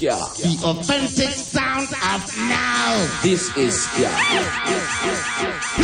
Ska. 0.00 0.16
The 0.40 0.56
authentic 0.64 1.28
sound 1.28 1.88
of 1.92 2.24
now. 2.48 2.88
This 3.22 3.54
is 3.54 3.84
Ska. 3.84 4.08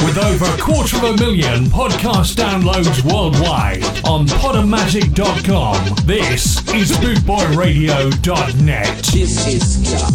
With 0.07 0.16
over 0.16 0.46
a 0.46 0.57
quarter 0.59 0.96
of 0.96 1.04
a 1.04 1.12
million 1.23 1.66
podcast 1.66 2.34
downloads 2.37 3.05
worldwide 3.05 3.84
on 4.07 4.27
podomatic.com, 4.27 5.77
this 6.07 6.57
is 6.73 6.93
bootboyradio.net. 6.93 9.05
This 9.12 9.46
is 9.46 9.62
Ska. 9.84 10.07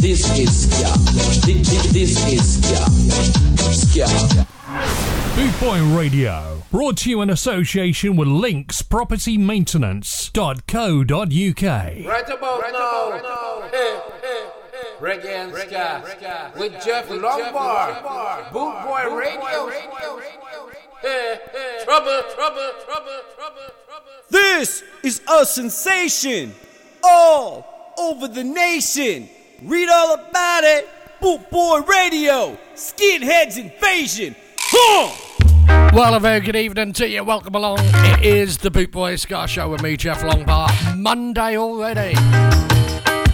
This 0.00 0.30
is 0.38 0.70
Ska. 0.70 0.92
Thi- 1.44 1.64
thi- 1.64 1.88
This 1.88 2.16
is 2.32 2.60
Ska. 3.90 4.06
Ska. 5.40 5.48
Bootboy 5.48 5.96
Radio, 5.96 6.62
brought 6.70 6.98
to 6.98 7.08
you 7.08 7.22
in 7.22 7.30
association 7.30 8.14
with 8.14 8.28
Links 8.28 8.82
Property 8.82 9.38
Maintenance.co.uk. 9.38 10.42
Right 11.06 12.28
about 12.28 12.62
now, 12.72 13.68
hey, 13.70 14.00
hey, 14.20 14.46
reggae 15.00 15.24
and 15.26 15.54
ska 15.54 16.52
with 16.58 16.84
Jeff 16.84 17.08
Lombard, 17.08 18.02
Boot 18.52 18.84
Boy 18.84 19.16
Radio. 19.16 19.70
Hey, 21.00 21.38
hey, 21.52 21.84
trouble, 21.84 22.22
trouble, 22.34 22.70
trouble, 22.84 23.20
trouble, 23.34 23.70
trouble. 23.86 24.12
This 24.28 24.82
is 25.02 25.22
a 25.26 25.46
sensation 25.46 26.54
all 27.02 27.94
over 27.98 28.28
the 28.28 28.44
nation. 28.44 29.30
Read 29.62 29.88
all 29.88 30.14
about 30.14 30.64
it. 30.64 30.86
Boot 31.22 31.50
Boy 31.50 31.80
Radio, 31.80 32.58
Skinheads 32.74 33.56
Invasion. 33.56 34.36
Huh! 34.58 35.28
Well, 35.92 36.14
a 36.14 36.20
very 36.20 36.40
good 36.40 36.56
evening 36.56 36.92
to 36.94 37.08
you. 37.08 37.24
Welcome 37.24 37.54
along. 37.54 37.78
It 37.80 38.24
is 38.24 38.58
the 38.58 38.70
Boot 38.70 38.92
Boy 38.92 39.16
Ska 39.16 39.48
Show 39.48 39.68
with 39.70 39.82
me, 39.82 39.96
Jeff 39.96 40.22
Longbar. 40.22 40.96
Monday 40.96 41.56
already. 41.58 42.14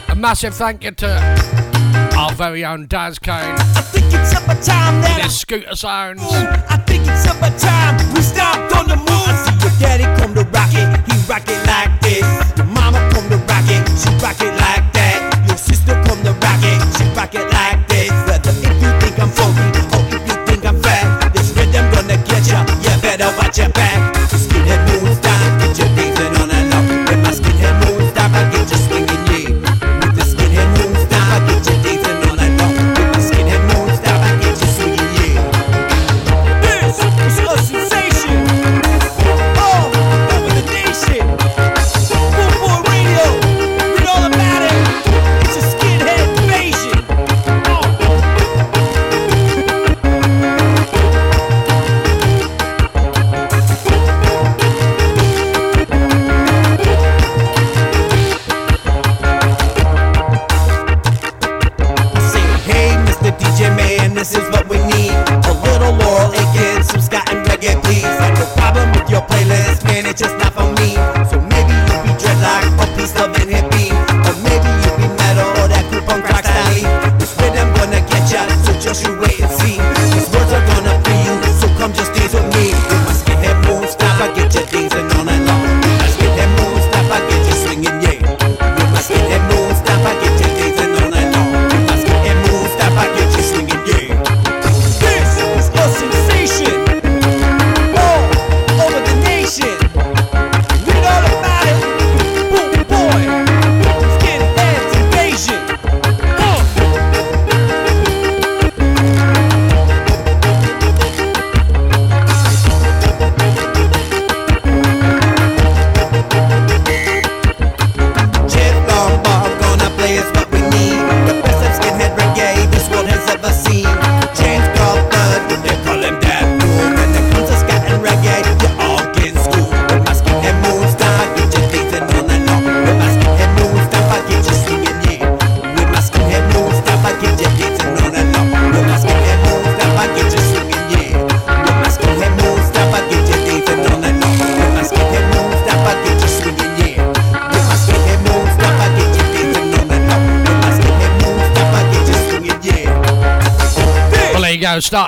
A 0.08 0.14
massive 0.16 0.54
thank 0.54 0.82
you 0.84 0.92
to 0.92 2.16
our 2.16 2.32
very 2.32 2.64
own 2.64 2.86
Daz 2.86 3.18
Kane. 3.18 3.34
I 3.34 3.82
think 3.82 4.06
it's 4.06 4.34
up 4.34 4.44
a 4.44 4.54
time 4.60 5.02
that 5.02 5.20
His 5.22 5.38
scooter 5.38 5.76
sounds. 5.76 6.22
I 6.22 6.78
think 6.86 7.06
it's 7.06 7.26
up 7.26 7.36
a 7.42 7.50
time 7.58 8.14
we 8.14 8.22
stopped 8.22 8.74
on 8.74 8.88
the 8.88 8.96
move. 8.96 9.08
I 9.08 9.36
see 9.44 9.68
your 9.68 9.78
daddy 9.78 10.04
come 10.20 10.34
to 10.34 10.44
rock 10.50 10.72
it, 10.72 11.12
he 11.12 11.18
rock 11.28 11.44
it 11.46 11.66
like 11.66 12.00
this. 12.00 12.24
Your 12.56 12.66
mama 12.66 12.98
come 13.12 13.28
to 13.28 13.36
rock 13.36 13.68
it, 13.68 13.84
she 13.98 14.08
rock 14.24 14.40
it 14.40 14.52
like 14.58 14.92
that. 14.92 14.95
Watch 23.34 23.58
your 23.58 23.68
back. 23.70 24.15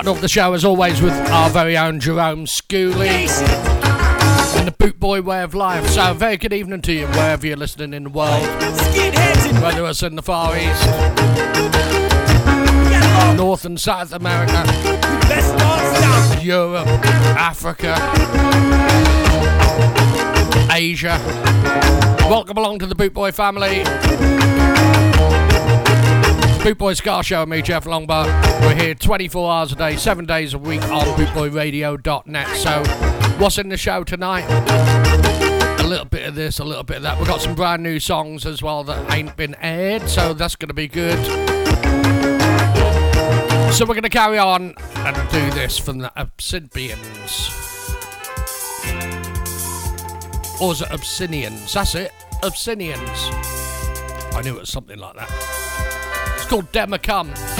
Starting 0.09 0.17
off 0.17 0.23
the 0.23 0.29
show 0.31 0.55
as 0.55 0.65
always 0.65 1.03
with 1.03 1.13
our 1.13 1.51
very 1.51 1.77
own 1.77 2.01
Jerome 2.01 2.47
Schooley 2.47 3.29
and 4.57 4.67
the 4.67 4.73
Boot 4.73 4.99
Boy 4.99 5.21
Way 5.21 5.43
of 5.43 5.55
Life. 5.55 5.87
So, 5.91 6.15
very 6.15 6.39
good 6.39 6.55
evening 6.55 6.81
to 6.81 6.95
you 6.95 7.07
wherever 7.09 7.47
you're 7.47 7.59
listening 7.59 7.93
in 7.93 8.05
the 8.05 8.09
world, 8.09 8.43
whether 9.63 9.85
it's 9.85 10.03
in 10.03 10.17
the 10.17 10.23
Far 10.23 10.57
East, 10.57 10.87
North 13.37 13.67
and 13.67 13.79
South 13.79 14.15
America. 14.15 14.65
Europe, 16.41 16.87
Africa, 17.37 17.95
Asia. 20.73 21.21
Welcome 22.31 22.57
along 22.57 22.79
to 22.79 22.87
the 22.87 22.95
Boot 22.95 23.13
Boy 23.13 23.31
family. 23.31 23.85
Boot 26.63 26.79
Boy 26.79 26.95
Ska 26.95 27.23
Show 27.23 27.43
and 27.43 27.51
me, 27.51 27.63
Jeff 27.63 27.85
Longbar. 27.85 28.27
We're 28.63 28.75
here 28.75 28.95
24 28.95 29.53
hours 29.53 29.73
a 29.73 29.77
day, 29.77 29.97
7 29.97 30.27
days 30.27 30.55
a 30.55 30.59
week 30.59 30.83
on 30.83 31.05
bootboyradio.net. 31.17 32.49
So, 32.57 32.83
what's 33.39 33.59
in 33.59 33.69
the 33.69 33.77
show 33.77 34.05
tonight? 34.05 34.45
A 35.81 35.87
little 35.87 36.05
bit 36.05 36.27
of 36.27 36.35
this, 36.35 36.59
a 36.59 36.65
little 36.65 36.83
bit 36.83 36.99
of 36.99 37.03
that. 37.05 37.19
We've 37.19 37.27
got 37.27 37.41
some 37.41 37.55
brand 37.55 37.83
new 37.83 38.01
songs 38.01 38.45
as 38.45 38.63
well 38.63 38.85
that 38.85 39.13
ain't 39.13 39.37
been 39.37 39.55
aired, 39.63 40.09
so 40.09 40.35
that's 40.35 40.57
going 40.57 40.69
to 40.69 40.75
be 40.75 40.89
good. 40.89 41.19
So, 43.73 43.85
we're 43.85 43.95
going 43.95 44.03
to 44.03 44.09
carry 44.09 44.39
on 44.39 44.75
and 44.97 45.31
do 45.31 45.51
this 45.53 45.79
from 45.79 45.99
the 45.99 46.13
Obsidians. 46.17 47.55
Or 50.61 50.73
is 50.73 50.83
it 50.83 50.89
Obsidians? 50.89 51.73
That's 51.73 51.95
it. 51.95 52.13
Obsidians. 52.43 53.33
I 54.35 54.43
knew 54.43 54.57
it 54.57 54.61
was 54.61 54.71
something 54.71 54.99
like 54.99 55.15
that. 55.17 55.58
Called 56.49 56.73
Demacum. 56.73 57.58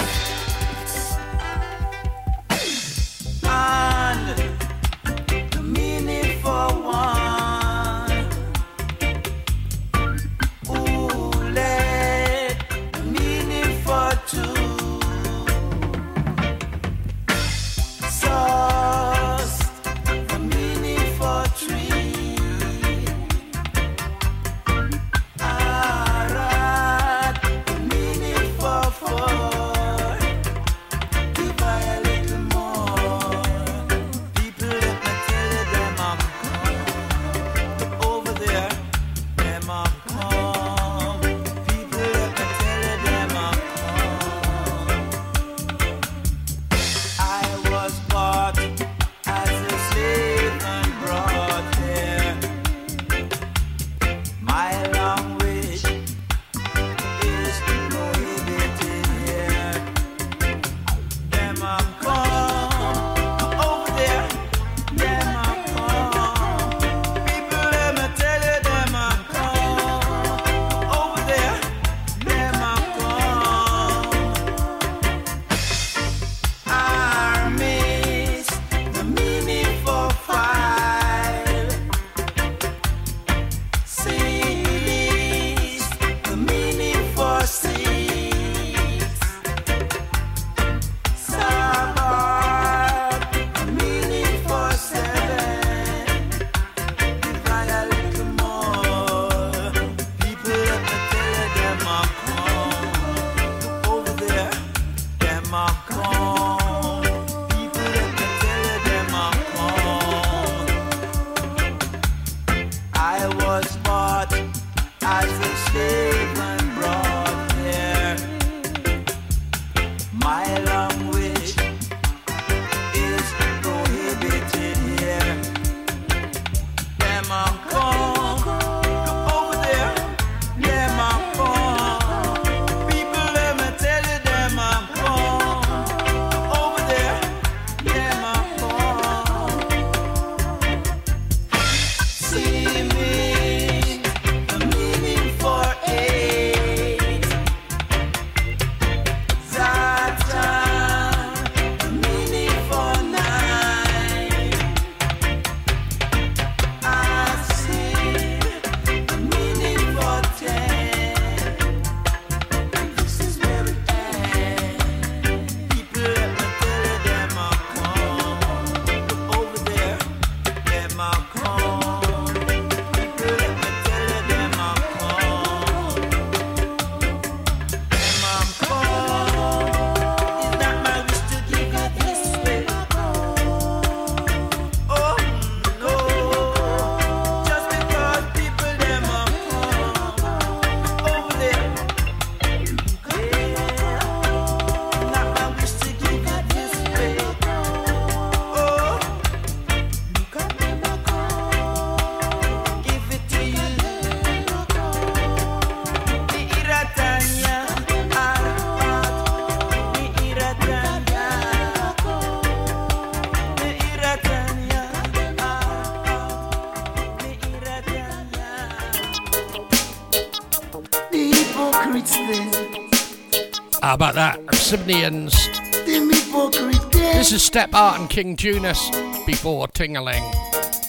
This 226.91 227.31
is 227.31 227.41
Step 227.41 227.73
Art 227.73 228.01
and 228.01 228.09
King 228.09 228.35
Junus 228.35 228.91
before 229.25 229.69
tingling, 229.69 230.23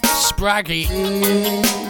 Spraggy. 0.03 1.90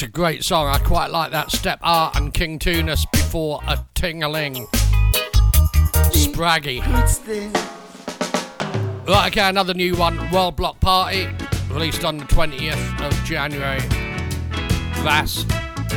That's 0.00 0.08
a 0.08 0.12
great 0.12 0.42
song. 0.42 0.66
I 0.66 0.78
quite 0.78 1.10
like 1.10 1.30
that. 1.32 1.50
Step 1.50 1.78
Art 1.82 2.16
and 2.16 2.32
King 2.32 2.58
Tunis 2.58 3.04
before 3.12 3.60
a 3.68 3.84
ting-a-ling. 3.94 4.66
Spraggy. 6.14 6.80
Right, 9.06 9.30
okay, 9.30 9.46
another 9.46 9.74
new 9.74 9.94
one. 9.96 10.30
World 10.30 10.56
Block 10.56 10.80
Party, 10.80 11.28
released 11.68 12.02
on 12.06 12.16
the 12.16 12.24
20th 12.24 13.06
of 13.06 13.12
January. 13.24 13.80
Vass 15.02 15.44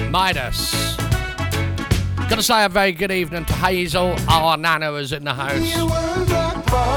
Midas. 0.10 0.98
Gotta 2.28 2.44
say 2.44 2.66
a 2.66 2.70
very 2.70 2.92
good 2.92 3.12
evening 3.12 3.46
to 3.46 3.54
Hazel. 3.54 4.18
Our 4.28 4.58
Nana 4.58 4.92
is 4.96 5.14
in 5.14 5.24
the 5.24 5.34
house. 5.34 5.74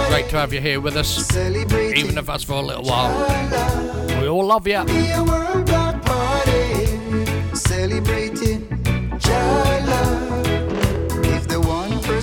Great 0.09 0.29
to 0.31 0.39
have 0.39 0.53
you 0.53 0.61
here 0.61 0.81
with 0.81 0.97
us, 0.97 1.37
even 1.37 2.19
if 2.19 2.27
that's 2.27 2.43
for 2.43 2.55
a 2.55 2.63
little 2.63 2.85
while. 2.85 4.21
We 4.21 4.27
all 4.27 4.45
love 4.45 4.67
you. 4.67 5.86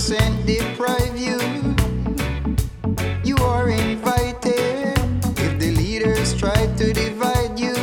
Percent 0.03 0.45
deprive 0.45 1.17
you, 1.17 1.39
you 3.23 3.37
are 3.37 3.69
invited. 3.69 4.99
If 5.39 5.57
the 5.57 5.73
leaders 5.77 6.37
try 6.37 6.67
to 6.75 6.91
divide 6.91 7.57
you, 7.57 7.73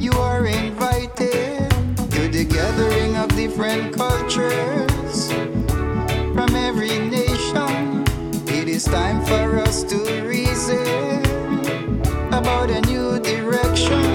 you 0.00 0.10
are 0.18 0.44
invited 0.46 1.70
to 2.10 2.28
the 2.28 2.44
gathering 2.44 3.16
of 3.18 3.28
different 3.36 3.94
cultures 3.94 5.30
from 6.34 6.56
every 6.56 6.98
nation. 6.98 8.02
It 8.48 8.66
is 8.66 8.82
time 8.82 9.24
for 9.24 9.60
us 9.60 9.84
to 9.84 9.96
reason 10.26 11.20
about 12.32 12.68
a 12.68 12.80
new 12.80 13.20
direction. 13.20 14.11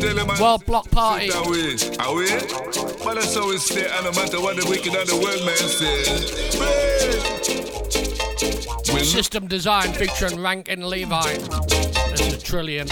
World 0.00 0.64
Block 0.64 0.88
Party. 0.92 1.30
That 1.30 1.46
way, 1.46 1.76
are 1.98 2.14
we? 2.14 2.30
But 3.04 3.14
that's 3.14 3.34
how 3.34 3.48
we 3.48 3.58
stay, 3.58 3.86
and 3.90 4.04
no 4.04 4.12
matter 4.12 4.40
what 4.40 4.54
the 4.56 4.64
wicked 4.68 4.94
and 4.94 5.08
the 5.08 5.16
world 5.16 5.44
man 5.44 5.56
say. 5.56 6.04
Well, 8.94 9.04
System 9.04 9.48
design 9.48 9.92
featuring 9.94 10.40
Rankin 10.40 10.88
Levi. 10.88 11.34
This 12.10 12.20
is 12.20 12.42
Trillion. 12.42 12.86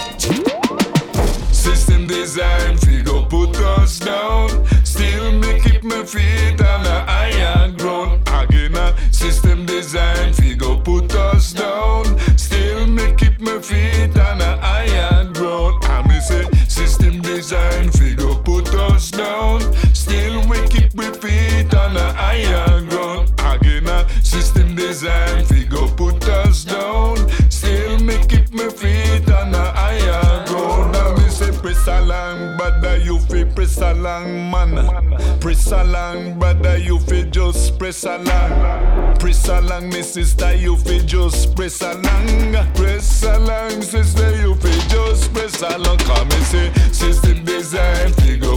System 1.53 2.09
design, 2.09 2.77
we 2.87 3.03
go 3.03 3.25
put 3.25 3.57
us 3.57 4.01
down. 4.01 4.67
Still 4.85 5.31
me 5.33 5.61
keep 5.61 5.85
my 5.85 6.03
feet 6.05 6.61
on 6.61 6.83
the 6.83 7.05
iron 7.07 7.77
ground. 7.77 8.23
Again, 8.27 8.75
uh, 8.77 8.97
system 9.13 9.65
design, 9.65 10.33
along, 34.07 34.51
man. 34.51 35.41
Press 35.41 35.73
along, 35.73 36.39
brother, 36.39 36.79
you 36.79 36.99
fi 37.01 37.23
just 37.25 37.79
press 37.79 38.05
along. 38.05 39.17
Press 39.19 39.49
along, 39.49 39.89
me 39.89 40.03
sister, 40.03 40.55
you 40.55 40.77
fi 40.77 40.99
just 40.99 41.55
press 41.57 41.81
along. 41.83 42.55
Press 42.75 43.23
along, 43.25 43.83
sister, 43.83 44.37
you 44.41 44.55
fi 44.57 44.71
just 44.89 45.33
press 45.33 45.61
along. 45.63 45.99
Come 45.99 46.31
and 46.31 46.45
say, 46.45 46.73
system 46.93 47.45
design, 47.45 48.13
figure 48.13 48.57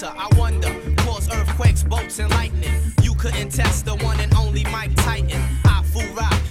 the. 0.00 0.08
I 0.08 0.28
wonder, 0.38 0.74
cause 0.98 1.28
earthquakes, 1.32 1.82
bolts, 1.82 2.18
and 2.18 2.30
lightning. 2.30 2.70
You 3.02 3.14
couldn't 3.14 3.50
test 3.50 3.84
the 3.86 3.96
one 3.96 4.20
and 4.20 4.32
only 4.34 4.64
Mike 4.64 4.94
Titan. 4.96 5.42
I 5.64 5.82
fool 5.84 6.02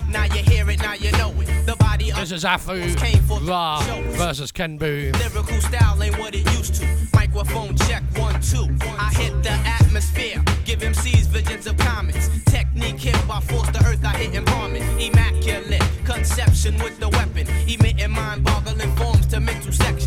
now 0.09 0.23
you 0.25 0.43
hear 0.43 0.69
it, 0.69 0.79
now 0.79 0.93
you 0.93 1.11
know 1.13 1.33
it. 1.41 1.65
The 1.65 1.75
body 1.75 2.11
of 2.11 2.17
This 2.17 2.31
is 2.31 2.43
Afu 2.43 3.47
Ra 3.47 3.81
versus 4.17 4.51
Ken 4.51 4.77
Boone. 4.77 5.11
Lyrical 5.13 5.59
style 5.61 6.01
ain't 6.01 6.17
what 6.17 6.33
it 6.33 6.49
used 6.57 6.75
to. 6.75 6.87
Microphone 7.13 7.75
check 7.75 8.03
one, 8.15 8.39
two. 8.41 8.67
I 8.97 9.13
hit 9.13 9.43
the 9.43 9.51
atmosphere. 9.51 10.41
Give 10.63 10.79
MCs 10.79 11.27
visions 11.27 11.67
of 11.67 11.77
comets. 11.77 12.29
Technique 12.45 12.99
hit 12.99 13.27
by 13.27 13.39
force 13.41 13.69
the 13.71 13.85
earth, 13.85 14.05
I 14.05 14.15
hit 14.17 14.35
and 14.35 14.47
palm 14.47 14.75
it. 14.75 14.83
Immaculate 15.01 15.83
conception 16.05 16.77
with 16.79 16.99
the 16.99 17.09
weapon. 17.09 17.47
Emitting 17.67 18.11
mind 18.11 18.43
boggling 18.43 18.95
forms 18.95 19.25
to 19.27 19.39
mental 19.39 19.71
sections. 19.71 20.04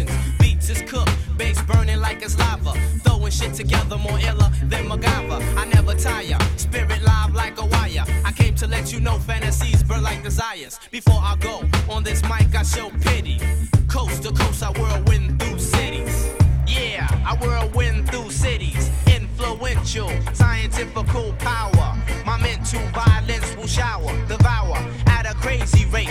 Beats 1.49 1.61
is 1.61 1.65
cooked, 1.65 1.69
bass 1.69 1.77
burning 1.77 2.01
like 2.01 2.23
it's 2.23 2.39
lava. 2.39 2.73
Throwing 3.05 3.33
shit 3.33 3.55
together 3.55 3.97
more 3.97 4.19
iller 4.19 4.51
than 4.65 4.89
MacGyver. 4.89 5.41
I 5.57 5.65
never 5.67 5.95
tire, 5.95 6.39
spirit 6.57 7.03
live 7.03 7.35
like 7.35 7.61
a 7.61 7.67
wire. 7.67 8.05
I 8.25 8.33
came 8.33 8.55
to 8.57 8.67
let 8.67 8.93
you 8.93 9.01
know 9.01 9.19
fantasies 9.19 9.83
burn 9.83 10.03
like 10.03 10.23
desires. 10.23 10.79
Before 10.91 11.21
I 11.21 11.37
go 11.41 11.63
on 11.89 12.05
this 12.05 12.23
mic, 12.23 12.55
I 12.55 12.63
show 12.63 12.91
pity. 13.01 13.41
Coast 13.89 14.23
to 14.25 14.33
coast, 14.33 14.63
I 14.63 14.71
whirlwind 14.79 15.41
through 15.41 15.59
cities. 15.59 16.29
Yeah, 16.67 17.07
I 17.27 17.37
whirlwind 17.41 18.11
through 18.11 18.31
cities. 18.31 18.91
Influential, 19.07 20.11
scientifical 20.35 21.33
power. 21.39 21.97
My 22.27 22.39
mental 22.41 22.83
violence 22.89 23.57
will 23.57 23.67
shower, 23.67 24.13
devour 24.27 24.77
at 25.07 25.27
a 25.27 25.35
crazy 25.35 25.87
rate. 25.87 26.11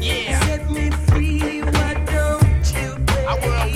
Yeah. 0.00 0.40
Set 0.40 0.70
me 0.70 0.90
free, 0.90 1.62
why 1.62 1.94
don't 2.06 2.74
you 2.74 2.96
I 3.28 3.34
whirlwind 3.42 3.75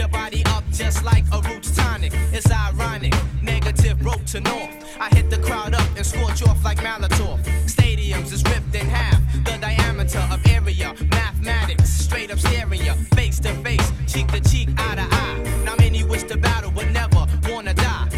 your 0.00 0.08
body 0.08 0.42
up 0.46 0.64
just 0.72 1.04
like 1.04 1.24
a 1.30 1.42
roots 1.42 1.76
tonic. 1.76 2.12
It's 2.32 2.50
ironic, 2.50 3.14
negative 3.42 4.02
road 4.02 4.26
to 4.28 4.40
north. 4.40 4.96
I 4.98 5.14
hit 5.14 5.28
the 5.28 5.36
crowd 5.36 5.74
up 5.74 5.88
and 5.94 6.06
scorch 6.06 6.42
off 6.48 6.64
like 6.64 6.78
Molotov. 6.78 7.38
Stadiums 7.66 8.32
is 8.32 8.42
ripped 8.44 8.74
in 8.74 8.86
half, 8.86 9.20
the 9.44 9.58
diameter 9.60 10.26
of 10.32 10.40
area. 10.46 10.94
Mathematics, 11.10 11.90
straight 11.90 12.30
up 12.30 12.38
staring 12.38 12.82
ya, 12.82 12.94
face 13.14 13.38
to 13.40 13.52
face, 13.62 13.92
cheek 14.10 14.26
to 14.28 14.40
cheek, 14.40 14.70
eye 14.78 14.94
to 14.94 15.06
eye. 15.22 15.62
Now 15.66 15.76
many 15.76 16.02
wish 16.02 16.22
to 16.24 16.38
battle 16.38 16.70
but 16.70 16.88
never 16.92 17.26
wanna 17.50 17.74
die. 17.74 18.08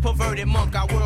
Perverted 0.00 0.46
monk, 0.46 0.76
I 0.76 0.84
whirlwind 0.84 1.01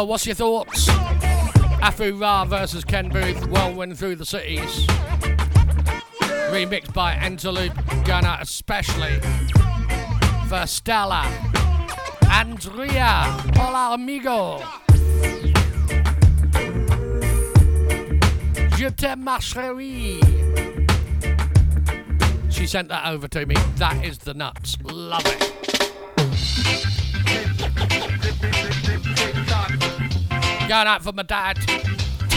Well, 0.00 0.06
what's 0.06 0.24
your 0.24 0.34
thoughts? 0.34 0.86
Afu 1.82 2.18
Ra 2.18 2.46
versus 2.46 2.86
Ken 2.86 3.10
Boothe, 3.10 3.44
Whirlwind 3.50 3.98
Through 3.98 4.16
the 4.16 4.24
Cities. 4.24 4.86
Remixed 6.48 6.94
by 6.94 7.16
Interloop, 7.16 8.06
going 8.06 8.24
out 8.24 8.40
especially 8.40 9.20
for 10.48 10.66
Stella, 10.66 11.26
Andrea, 12.30 13.24
hola 13.56 13.92
amigo. 13.92 14.62
Je 18.78 18.90
t'aime 18.92 19.22
ma 19.22 19.36
chérie. 19.36 20.18
She 22.50 22.66
sent 22.66 22.88
that 22.88 23.04
over 23.04 23.28
to 23.28 23.44
me. 23.44 23.54
That 23.76 24.02
is 24.02 24.16
the 24.16 24.32
nuts. 24.32 24.78
Love 24.82 25.26
it. 25.26 25.69
going 30.70 30.86
out 30.86 31.02
for 31.02 31.10
my 31.10 31.24
dad. 31.24 31.56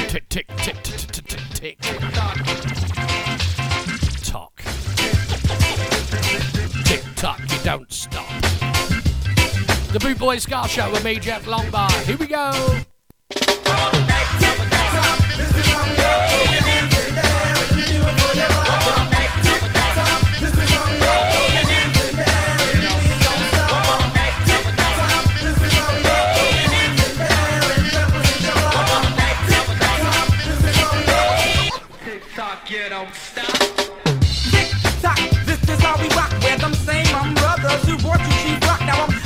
Tick, 0.08 0.28
tick, 0.28 0.48
tick, 0.58 0.82
tick, 0.82 1.08
tick, 1.08 1.26
tick, 1.28 1.40
tick. 1.54 1.80
Tock. 4.24 4.60
Tick 6.84 7.04
tock, 7.16 7.40
you 7.42 7.58
don't 7.64 7.94
stop. 7.94 8.28
The 9.92 10.00
Boot 10.02 10.18
Boy 10.18 10.40
Ska 10.40 10.68
Show 10.68 10.90
with 10.92 11.04
me, 11.04 11.20
Jeff 11.20 11.46
Longbar. 11.46 11.92
Here 12.06 12.18
we 12.18 12.26
go. 12.26 12.84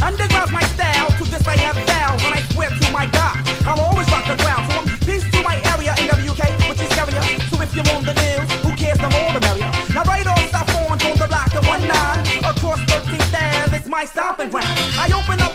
Underground 0.08 0.52
my 0.54 0.64
style, 0.72 1.12
to 1.20 1.24
this 1.26 1.46
I 1.46 1.58
have 1.68 1.76
vowed, 1.84 2.24
when 2.24 2.32
I 2.32 2.42
swear 2.54 2.70
to 2.70 2.92
my 2.94 3.08
God, 3.08 3.44
I'll 3.68 3.82
always 3.82 4.08
rock 4.08 4.24
the 4.24 4.38
ground. 4.40 4.72
So 4.72 4.80
I'm 4.80 4.88
peace 5.04 5.28
to 5.36 5.44
my 5.44 5.60
area, 5.76 5.92
in 6.00 6.08
NWK, 6.08 6.48
which 6.70 6.80
is 6.80 6.88
carrier. 6.96 7.20
So 7.52 7.60
if 7.60 7.76
you're 7.76 7.84
on 7.92 8.08
the 8.08 8.16
news, 8.16 8.48
who 8.64 8.72
cares, 8.80 9.00
I'm 9.04 9.12
all 9.12 9.34
the 9.36 9.44
merrier. 9.44 9.68
Now 9.92 10.08
right 10.08 10.26
off 10.26 10.40
South 10.48 10.72
phone 10.72 10.96
on 10.96 11.18
the 11.20 11.28
block 11.28 11.52
of 11.60 11.66
1-9, 11.68 12.40
across 12.40 12.80
13th 12.88 13.36
Ave, 13.36 13.76
it's 13.76 13.90
my 13.90 14.06
stomping 14.06 14.50
ground. 14.50 14.72
I 14.96 15.12
open 15.12 15.42
up 15.44 15.47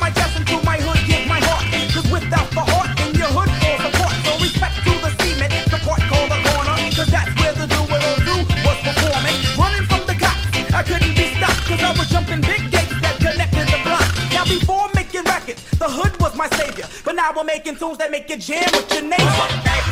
Now 17.32 17.38
we're 17.38 17.44
making 17.44 17.76
tunes 17.76 17.96
that 17.96 18.10
make 18.10 18.28
you 18.28 18.36
jam 18.36 18.62
with 18.72 18.92
your 18.92 19.02
neighbor. 19.04 19.91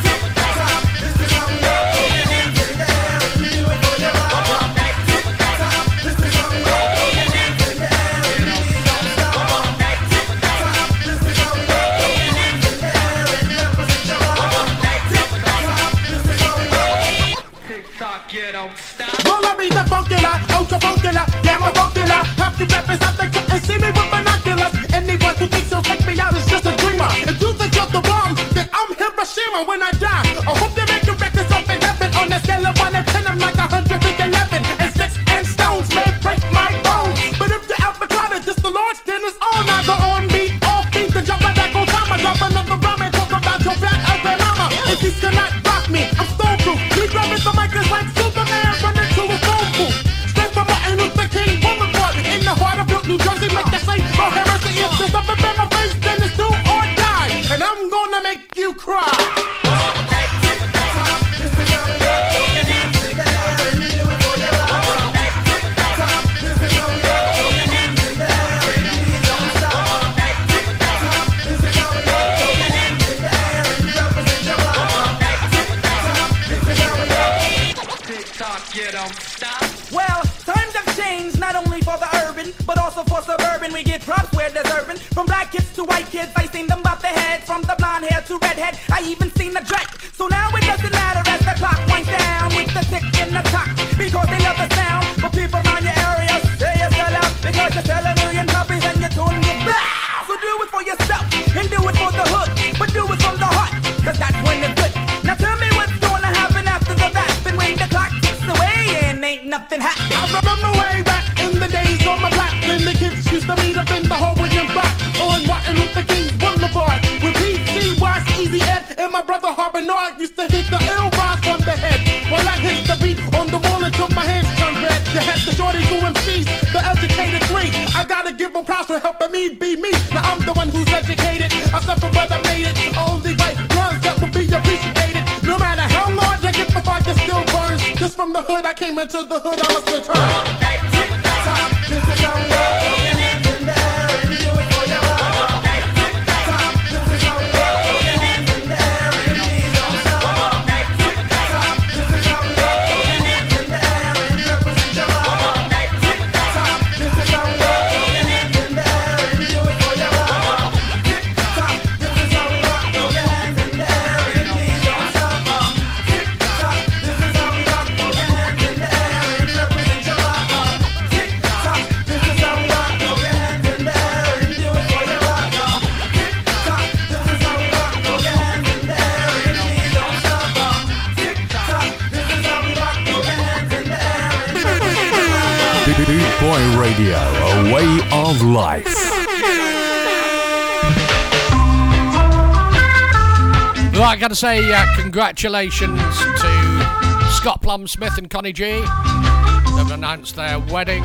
say 194.41 194.73
uh, 194.73 194.87
congratulations 194.97 196.01
to 196.01 197.29
Scott 197.31 197.61
Plum 197.61 197.87
Smith 197.87 198.17
and 198.17 198.31
Connie 198.31 198.55
G. 198.55 198.71
They've 198.71 199.91
announced 199.91 200.35
their 200.35 200.59
wedding. 200.59 201.05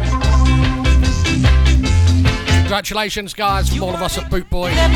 Congratulations, 2.59 3.33
guys, 3.33 3.67
from 3.67 3.83
all 3.83 3.93
of 3.93 4.01
us 4.01 4.17
at 4.17 4.29
Boot 4.29 4.49
Boy. 4.49 4.69
You 4.69 4.77
are 4.77 4.87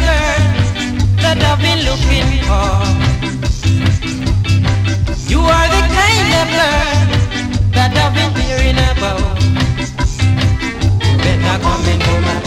the 5.68 5.82
kind 5.98 6.34
of 6.40 6.48
that 7.76 7.92
I've 7.94 8.14
been 8.16 8.32
hearing 8.42 8.78
about. 8.78 9.20
Better 11.18 11.60
come 11.62 11.86
into 11.88 12.22
my 12.22 12.40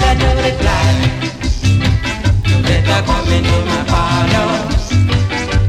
I 0.00 0.14
don't 0.18 0.38
reply 0.42 1.37
better 2.68 3.00
come 3.06 3.28
into 3.32 3.56
my 3.70 3.82
palace. 3.92 4.88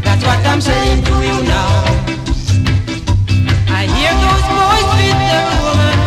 That's 0.06 0.24
what 0.28 0.40
I'm 0.52 0.62
saying 0.62 1.04
to 1.06 1.16
you 1.30 1.38
now. 1.48 1.72
I 3.80 3.82
hear 3.96 4.14
those 4.26 4.46
boys 4.58 4.90
with 5.00 5.20
the 5.32 5.42
woman 5.64 5.98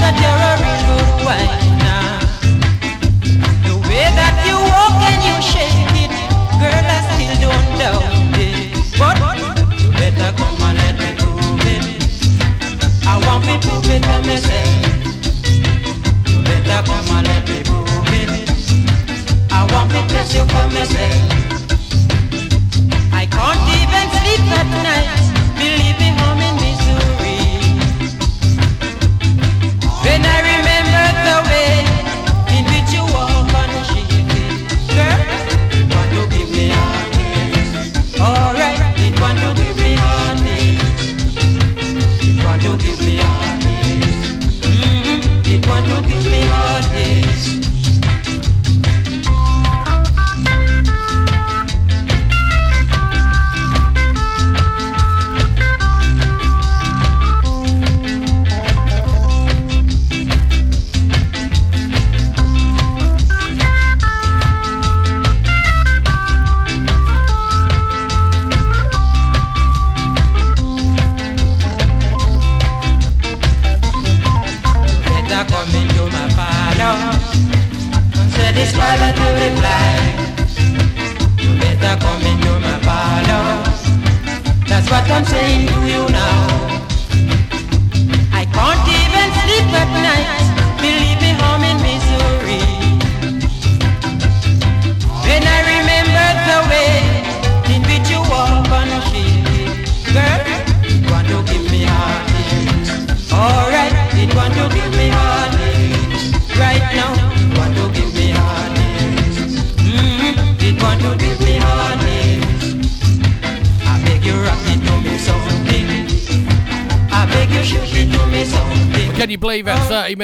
that 0.00 0.14
they're 0.20 0.42
a 0.50 0.52
real 0.62 0.80
good 0.88 1.10
wine 1.26 1.78
now. 1.86 2.18
The 3.68 3.74
way 3.88 4.06
that 4.18 4.34
you 4.48 4.56
walk 4.74 4.98
and 5.10 5.20
you 5.28 5.36
shake 5.52 5.94
it, 6.04 6.12
girl, 6.60 6.86
I 6.96 6.98
still 7.10 7.36
don't 7.46 7.68
doubt 7.80 8.02
it. 8.46 8.74
But 8.98 9.16
you 9.80 9.90
better 9.98 10.30
come 10.38 10.62
and 10.68 10.76
let 10.82 10.94
me 11.02 11.10
prove 11.20 11.66
it. 11.74 11.84
I 13.06 13.14
want 13.26 13.40
me 13.46 13.54
to 13.60 13.68
prove 13.68 13.90
it 13.94 14.02
to 14.02 14.16
myself. 14.28 14.74
You 16.28 16.38
better 16.42 16.80
come 16.88 17.10
and 17.16 17.26
let 17.28 17.48
me 17.48 17.62
prove 17.62 17.78
it 17.78 17.81
you. 19.94 20.42
I 23.12 23.26
can't 23.26 23.62
even 23.78 24.06
sleep 24.16 24.40
at 24.58 24.66
night. 24.82 25.21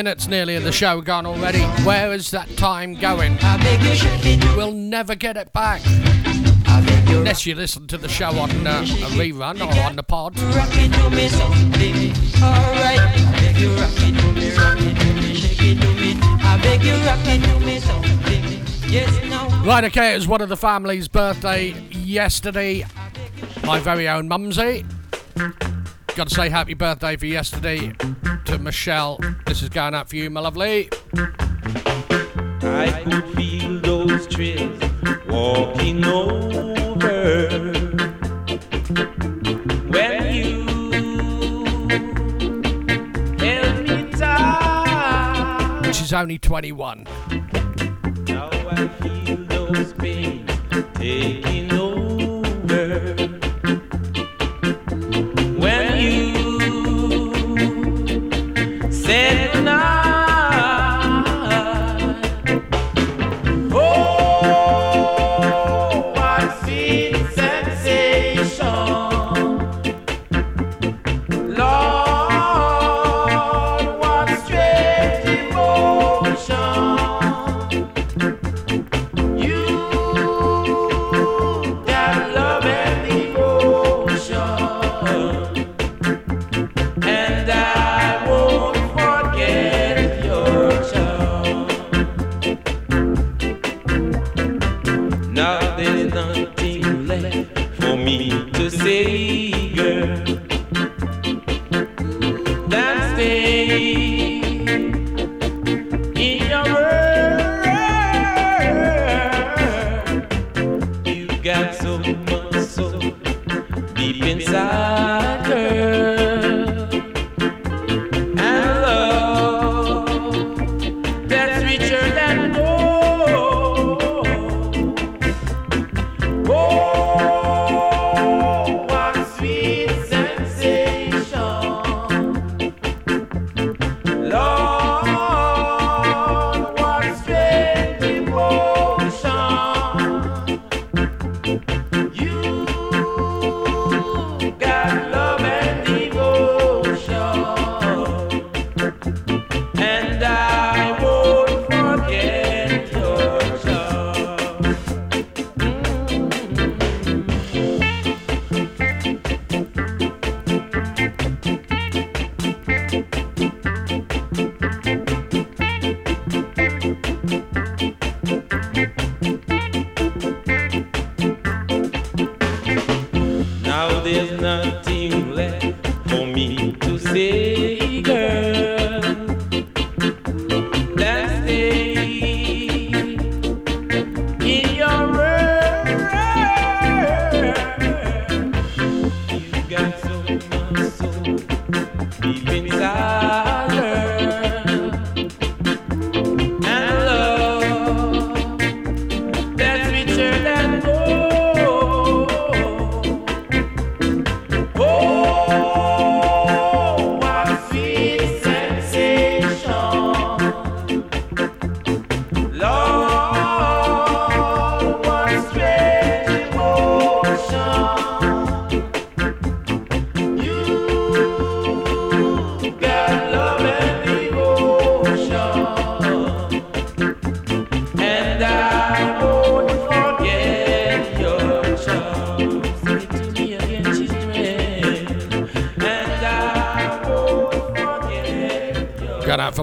minutes 0.04 0.28
nearly 0.28 0.54
of 0.54 0.62
the 0.62 0.70
show 0.70 1.00
gone 1.00 1.26
already. 1.26 1.61
Where 1.82 2.12
is 2.12 2.30
that 2.30 2.48
time 2.56 2.94
going? 2.94 3.37
We'll 4.56 4.70
never 4.70 5.16
get 5.16 5.37
it 5.37 5.52
back. 5.52 5.82
Unless 7.08 7.46
you 7.46 7.56
listen 7.56 7.88
to 7.88 7.98
the 7.98 8.08
show 8.08 8.28
on 8.38 8.64
uh, 8.64 8.82
a 8.82 9.11
rerun 9.18 9.61
or 9.61 9.82
on 9.82 9.96
the 9.96 10.04
pod. 10.04 10.38
Right, 19.66 19.84
okay, 19.84 20.12
it 20.12 20.14
was 20.14 20.28
one 20.28 20.40
of 20.40 20.48
the 20.48 20.56
family's 20.56 21.08
birthday 21.08 21.70
yesterday. 21.90 22.87
My 23.64 23.80
very 23.80 24.08
own 24.08 24.28
Mumsy. 24.28 24.87
Gotta 26.14 26.30
say 26.30 26.48
happy 26.50 26.74
birthday 26.74 27.16
for 27.16 27.26
yesterday. 27.26 27.94
Michelle. 28.68 29.18
This 29.46 29.62
is 29.62 29.70
going 29.70 29.94
out 29.94 30.11
for 30.11 30.16
you, 30.16 30.28
my 30.28 30.40
lovely. 30.40 30.90
I 32.61 33.02
could 33.02 33.24
feel 33.35 33.81
those 33.81 34.26
trees 34.26 34.78
walking 35.26 36.04
over 36.04 37.72
when 39.88 40.37
you 40.37 40.66
held 43.38 43.88
me 43.88 44.11
tight. 44.11 45.90
She's 45.94 46.12
only 46.12 46.37
21. 46.37 47.07
Now 48.26 48.50
I 48.52 48.88
feel 49.00 49.44
those 49.46 49.94
pains 49.94 50.50
taking 50.92 51.72
over. 51.72 51.97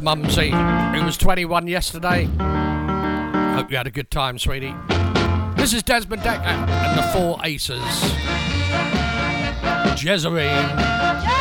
Mumsy, 0.05 0.51
who 0.51 1.03
was 1.03 1.17
21 1.17 1.65
yesterday. 1.65 2.25
Hope 3.55 3.71
you 3.71 3.77
had 3.77 3.87
a 3.87 3.91
good 3.91 4.11
time, 4.11 4.37
sweetie. 4.37 4.75
This 5.55 5.73
is 5.73 5.81
Desmond 5.81 6.21
Dekker 6.21 6.45
and 6.45 6.95
the 6.99 7.01
Four 7.11 7.39
Aces. 7.43 7.81
Jezerine. 9.97 11.34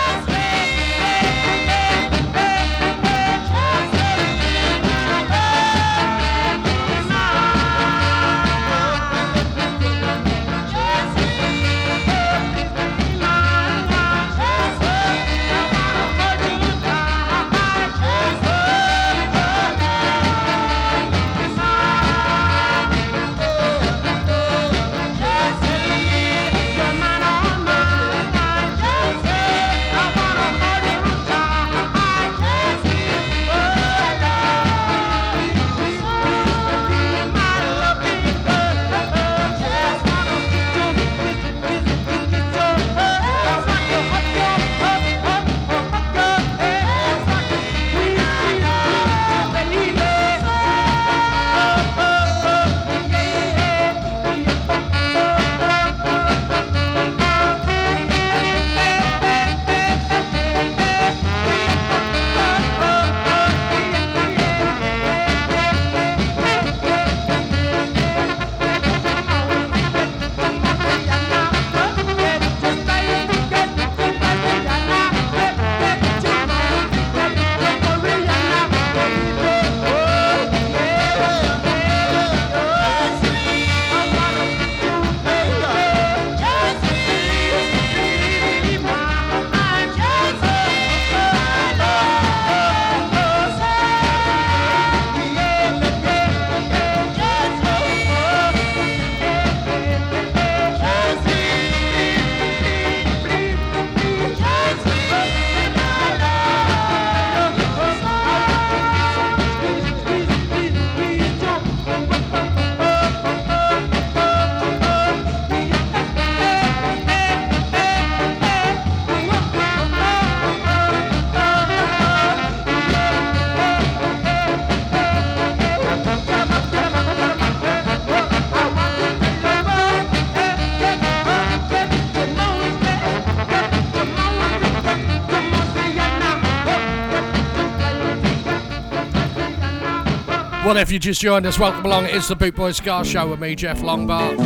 If 140.76 140.90
you 140.90 140.98
just 140.98 141.20
joined 141.20 141.46
us, 141.46 141.58
welcome 141.58 141.86
along. 141.86 142.06
It's 142.06 142.28
the 142.28 142.34
Boot 142.34 142.56
Boy 142.56 142.72
Ska 142.72 143.04
Show 143.04 143.28
with 143.28 143.40
me, 143.40 143.54
Jeff 143.54 143.78
Longbar. 143.78 144.36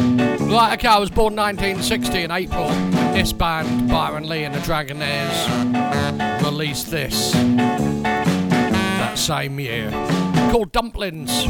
Right, 0.52 0.78
okay, 0.78 0.86
I 0.86 0.98
was 0.98 1.10
born 1.10 1.34
1960 1.34 2.22
in 2.22 2.30
April. 2.30 2.68
This 3.12 3.32
band, 3.32 3.88
Byron 3.88 4.28
Lee 4.28 4.44
and 4.44 4.54
the 4.54 4.60
Dragonaires, 4.60 5.34
released 6.44 6.90
this 6.90 7.32
that 7.32 9.16
same 9.16 9.58
year 9.58 9.90
called 10.52 10.70
Dumplings. 10.70 11.46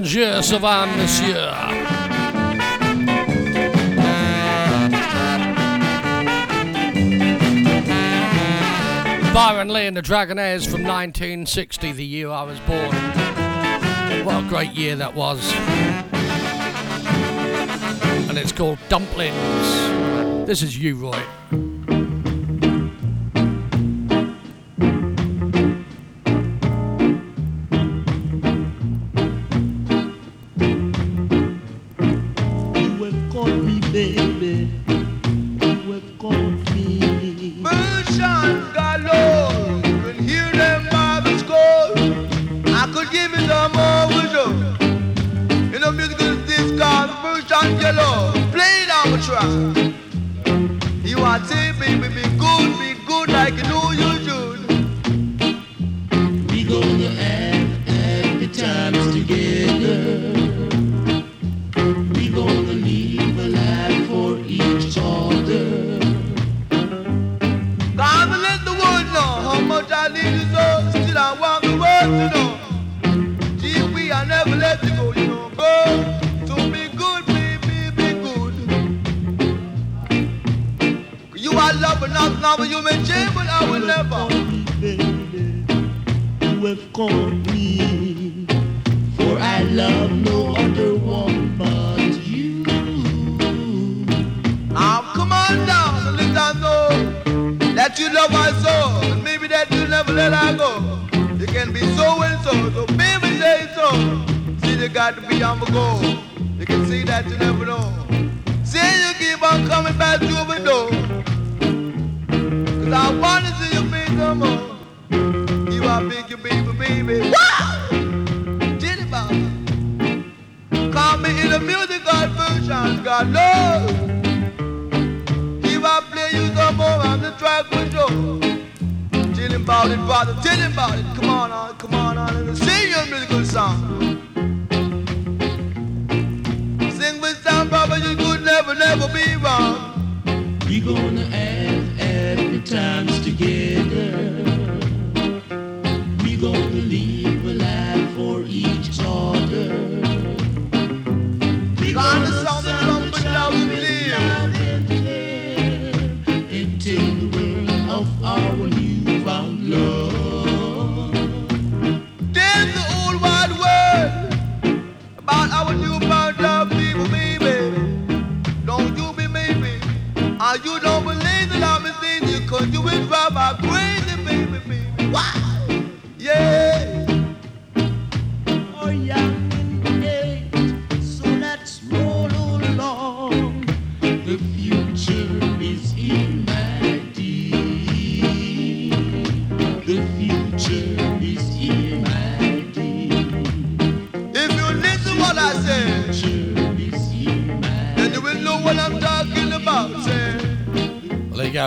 Ça 0.00 0.58
va, 0.60 0.86
monsieur? 0.96 1.34
Byron 9.34 9.68
Lee 9.68 9.86
and 9.86 9.96
the 9.96 10.02
Dragonaires 10.02 10.64
from 10.64 10.84
1960, 10.84 11.90
the 11.92 12.04
year 12.04 12.30
I 12.30 12.44
was 12.44 12.60
born. 12.60 12.94
What 14.24 14.44
a 14.44 14.48
great 14.48 14.70
year 14.74 14.94
that 14.94 15.14
was. 15.14 15.52
And 18.28 18.38
it's 18.38 18.52
called 18.52 18.78
Dumplings. 18.88 20.46
This 20.46 20.62
is 20.62 20.78
you, 20.78 20.94
Roy. 20.94 21.67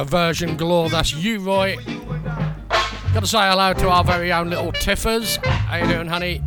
Uh, 0.01 0.03
version 0.03 0.57
galore. 0.57 0.89
That's 0.89 1.13
you, 1.13 1.39
Roy. 1.39 1.77
Gotta 3.13 3.27
say 3.27 3.37
hello 3.37 3.71
to 3.73 3.87
our 3.87 4.03
very 4.03 4.33
own 4.33 4.49
little 4.49 4.71
Tiffers. 4.71 5.35
How 5.43 5.77
you 5.77 5.87
doing, 5.87 6.07
honey? 6.07 6.41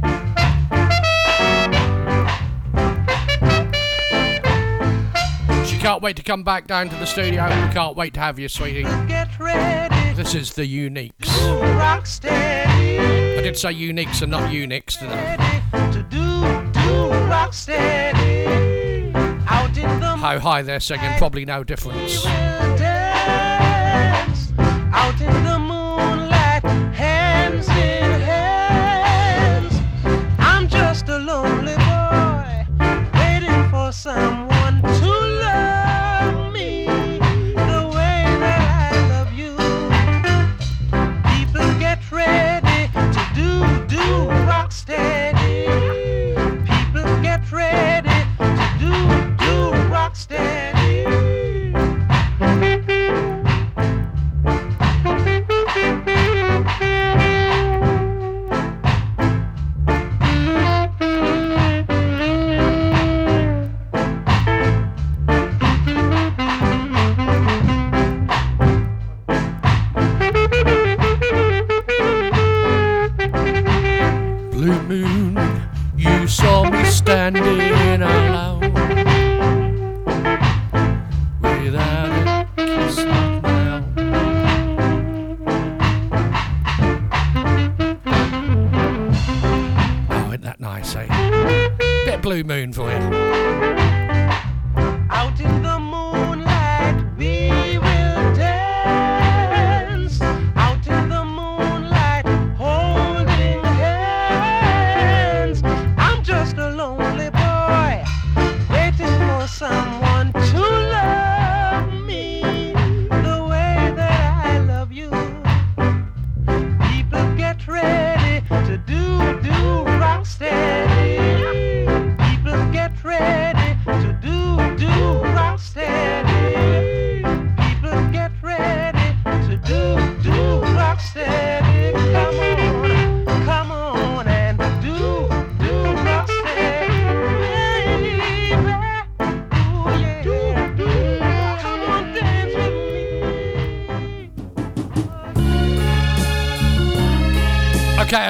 She 5.68 5.78
can't 5.78 6.02
wait 6.02 6.16
to 6.16 6.24
come 6.24 6.42
back 6.42 6.66
down 6.66 6.88
to 6.88 6.96
the 6.96 7.06
studio. 7.06 7.44
We 7.44 7.72
can't 7.72 7.96
wait 7.96 8.14
to 8.14 8.20
have 8.20 8.40
you, 8.40 8.48
sweetie. 8.48 8.82
This 10.14 10.34
is 10.34 10.54
the 10.54 10.66
Uniques. 10.66 11.28
I 12.26 13.40
did 13.40 13.56
say 13.56 13.72
Uniques 13.72 14.20
and 14.22 14.32
not 14.32 14.50
Unix, 14.50 14.98
did 14.98 15.10
I? 15.10 15.54
high 20.44 20.62
they're 20.62 20.78
singing. 20.78 21.10
Probably 21.18 21.44
no 21.44 21.64
difference 21.64 22.24
out 24.94 25.20
in 25.20 25.44
the 25.44 25.53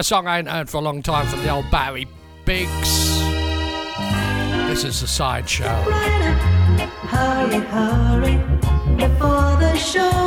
a 0.01 0.03
song 0.03 0.27
I 0.27 0.39
ain't 0.39 0.49
heard 0.49 0.69
for 0.69 0.79
a 0.79 0.81
long 0.81 1.03
time 1.03 1.27
from 1.29 1.43
the 1.43 1.51
old 1.51 1.71
Barry 1.71 2.09
Biggs. 2.45 3.21
This 4.69 4.83
is 4.83 5.01
the 5.01 5.07
sideshow. 5.07 5.83
Hurry, 7.09 7.61
hurry, 7.61 8.37
before 8.97 9.57
the 9.61 9.77
show. 9.77 10.24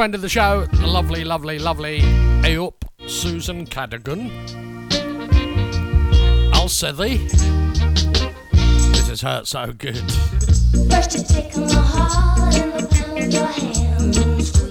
friend 0.00 0.14
of 0.14 0.22
the 0.22 0.28
show, 0.30 0.66
lovely, 0.80 1.24
lovely, 1.24 1.58
lovely 1.58 2.00
Aop 2.00 2.86
Susan 3.06 3.66
Cadogan. 3.66 4.30
I'll 6.54 6.68
say 6.68 6.90
thee, 6.92 7.18
this 8.92 9.08
has 9.08 9.20
hurt 9.20 9.46
so 9.46 9.74
good. 9.74 9.98
First 10.90 11.18
you 11.18 11.22
take 11.22 11.54
my 11.54 11.74
heart 11.74 12.54
and 12.54 12.72
the 12.72 12.88
palm 12.88 13.18
of 13.18 13.30
your 13.30 13.44
hand 13.44 14.16
and 14.16 14.42
squeeze. 14.42 14.69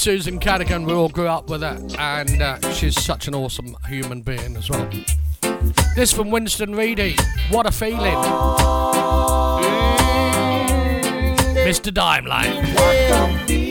Susan 0.00 0.38
Cadogan, 0.38 0.86
we 0.86 0.94
all 0.94 1.10
grew 1.10 1.26
up 1.26 1.50
with 1.50 1.60
her, 1.60 1.78
and 1.98 2.40
uh, 2.40 2.72
she's 2.72 2.98
such 2.98 3.28
an 3.28 3.34
awesome 3.34 3.76
human 3.86 4.22
being 4.22 4.56
as 4.56 4.70
well. 4.70 4.88
This 5.94 6.10
from 6.10 6.30
Winston 6.30 6.74
Reedy. 6.74 7.16
What 7.50 7.66
a 7.66 7.70
feeling. 7.70 8.16
Mr. 11.66 11.92
Dimelight. 11.92 13.69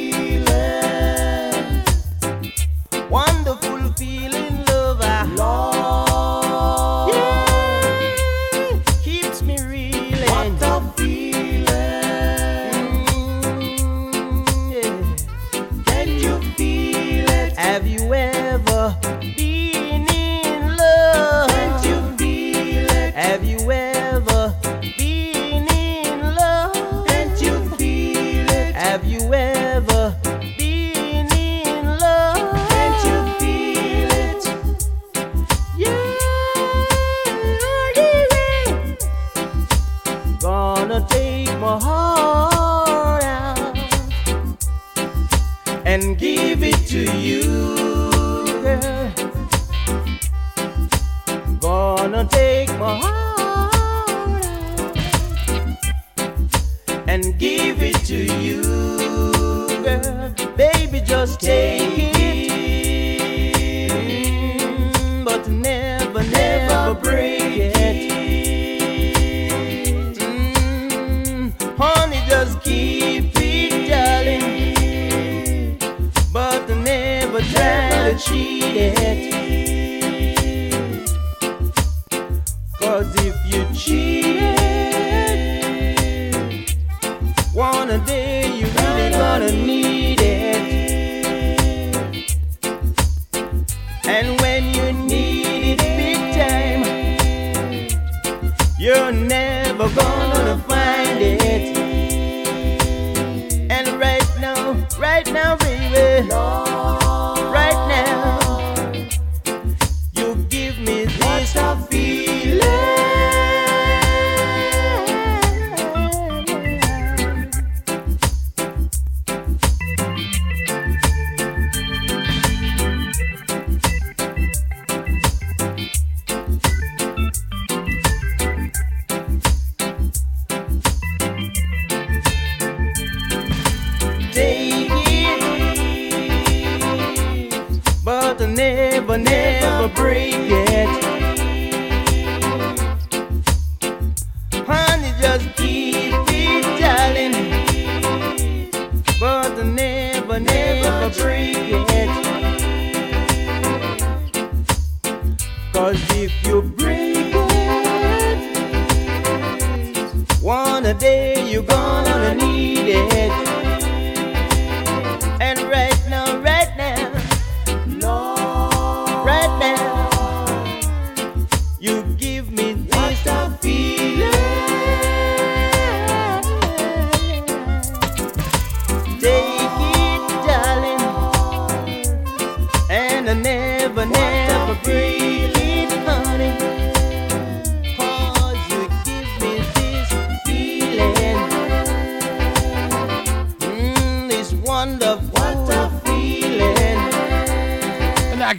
day 161.00 161.50
you're 161.50 161.64
gonna 161.64 162.36
need 162.36 162.90
it. 162.90 163.59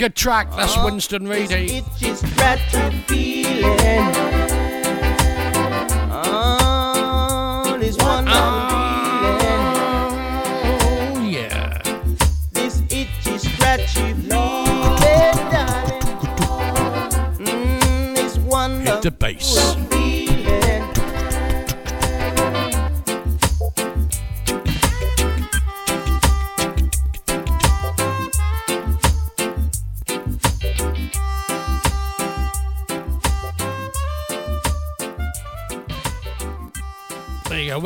good 0.01 0.17
track. 0.17 0.51
That's 0.57 0.83
Winston 0.83 1.29
Reedy. 1.29 1.83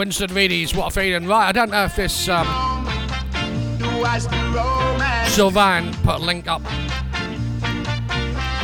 Winston 0.04 0.34
Reedy's, 0.34 0.74
What 0.74 0.88
a 0.88 0.90
Feeling. 0.90 1.26
Right, 1.26 1.48
I 1.48 1.52
don't 1.52 1.70
know 1.70 1.84
if 1.84 1.96
this 1.96 2.28
um, 2.28 2.46
Sylvain 5.28 5.94
put 6.02 6.16
a 6.16 6.18
link 6.18 6.46
up 6.46 6.60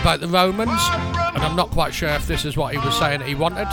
about 0.02 0.20
the 0.20 0.28
Romans, 0.28 0.68
and 0.68 1.42
I'm 1.42 1.56
not 1.56 1.70
quite 1.70 1.94
sure 1.94 2.10
if 2.10 2.26
this 2.26 2.44
is 2.44 2.58
what 2.58 2.74
he 2.74 2.78
was 2.78 2.94
saying 2.98 3.20
that 3.20 3.26
he 3.26 3.34
wanted. 3.34 3.68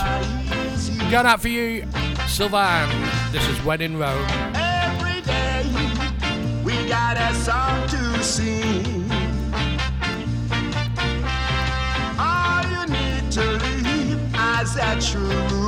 Going 1.11 1.25
out 1.25 1.41
for 1.41 1.49
you, 1.49 1.85
Sylvain. 2.29 2.87
This 3.33 3.45
is 3.49 3.61
When 3.65 3.81
in 3.81 3.97
Rome. 3.97 4.25
Every 4.55 5.19
day 5.23 5.65
we 6.63 6.71
got 6.87 7.17
a 7.17 7.35
song 7.35 7.85
to 7.89 8.23
sing. 8.23 9.11
All 12.17 12.63
you 12.63 12.85
need 12.87 13.29
to 13.33 13.43
leave 13.75 14.31
true. 15.01 15.66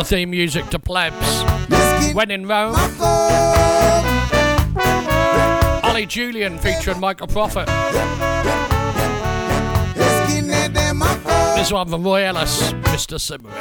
the 0.00 0.16
theme 0.16 0.30
music 0.30 0.66
to 0.70 0.78
plebs. 0.78 1.44
When 2.14 2.30
in 2.30 2.46
Rome. 2.46 2.74
Ollie 5.84 6.06
Julian 6.06 6.58
featuring 6.58 6.98
Michael 6.98 7.26
Prophet. 7.26 7.66
This 11.56 11.70
one 11.70 11.88
from 11.90 12.02
Roy 12.02 12.24
Ellis, 12.24 12.72
Mr. 12.72 13.18
Symarip. 13.18 13.52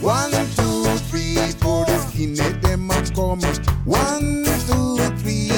One, 0.00 0.30
two, 0.30 0.84
three, 1.08 1.34
four, 1.58 1.84
the 1.86 1.98
skinhead 2.06 2.62
them 2.62 2.88
are 2.92 3.04
coming. 3.16 3.56
One, 3.84 4.44
two, 4.68 4.98
three, 5.18 5.50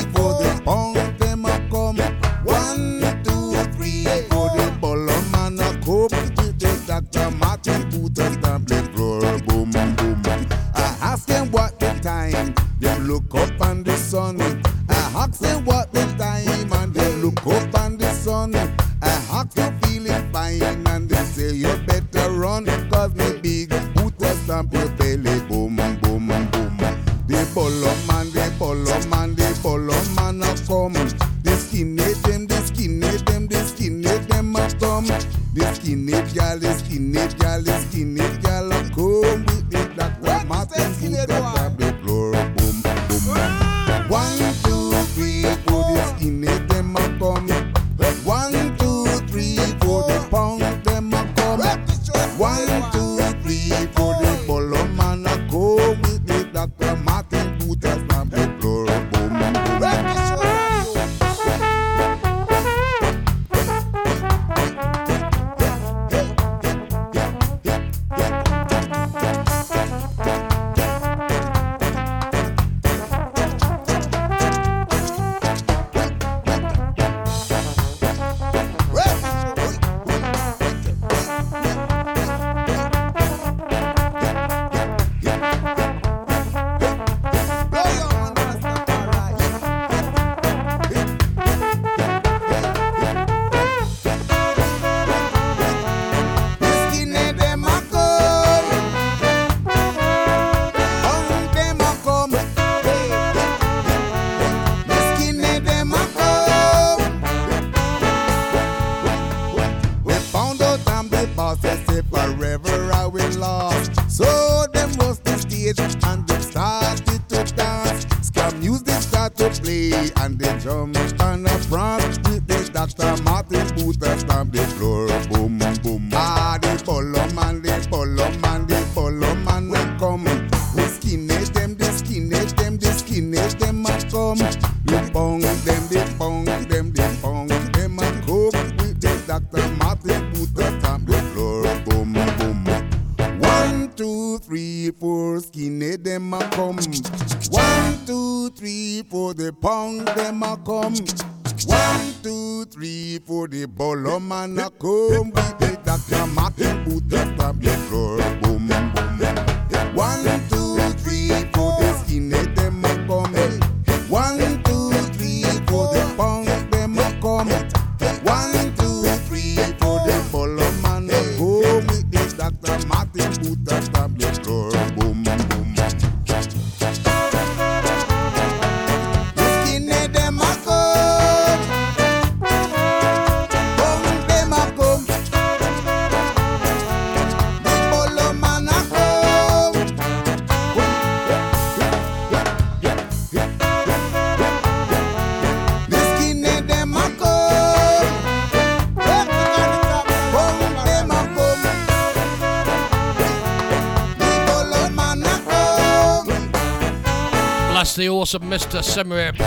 That's 207.94 208.06
the 208.06 208.08
awesome 208.08 208.42
Mr. 208.50 208.82
Symarip. 208.82 209.38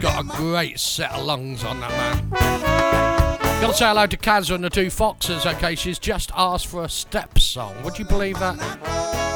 Got 0.00 0.24
a 0.24 0.26
great 0.36 0.80
set 0.80 1.12
of 1.12 1.24
lungs 1.24 1.62
on 1.62 1.78
that 1.78 1.90
man. 1.92 2.28
Gotta 3.60 3.72
say 3.72 3.86
hello 3.86 4.08
to 4.08 4.16
Kazza 4.16 4.56
and 4.56 4.64
the 4.64 4.70
two 4.70 4.90
foxes, 4.90 5.46
okay? 5.46 5.76
She's 5.76 6.00
just 6.00 6.32
asked 6.34 6.66
for 6.66 6.82
a 6.82 6.88
Steps 6.88 7.44
song. 7.44 7.84
Would 7.84 8.00
you 8.00 8.04
believe 8.04 8.36
that? 8.40 8.56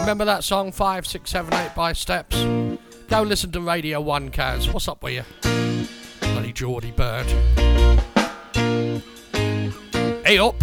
Remember 0.01 0.25
that 0.25 0.43
song, 0.43 0.73
5, 0.73 1.07
6, 1.07 1.31
7, 1.31 1.55
8 1.55 1.73
by 1.73 1.93
Steps? 1.93 2.43
Go 3.09 3.23
listen 3.23 3.53
to 3.53 3.61
Radio 3.61 4.01
1, 4.01 4.33
Kaz. 4.33 4.73
What's 4.75 4.89
up 4.89 5.05
with 5.05 5.15
you? 5.15 5.23
Bloody 6.33 6.53
Geordie 6.53 6.91
bird. 6.91 7.27
Hey 10.27 10.39
up! 10.39 10.61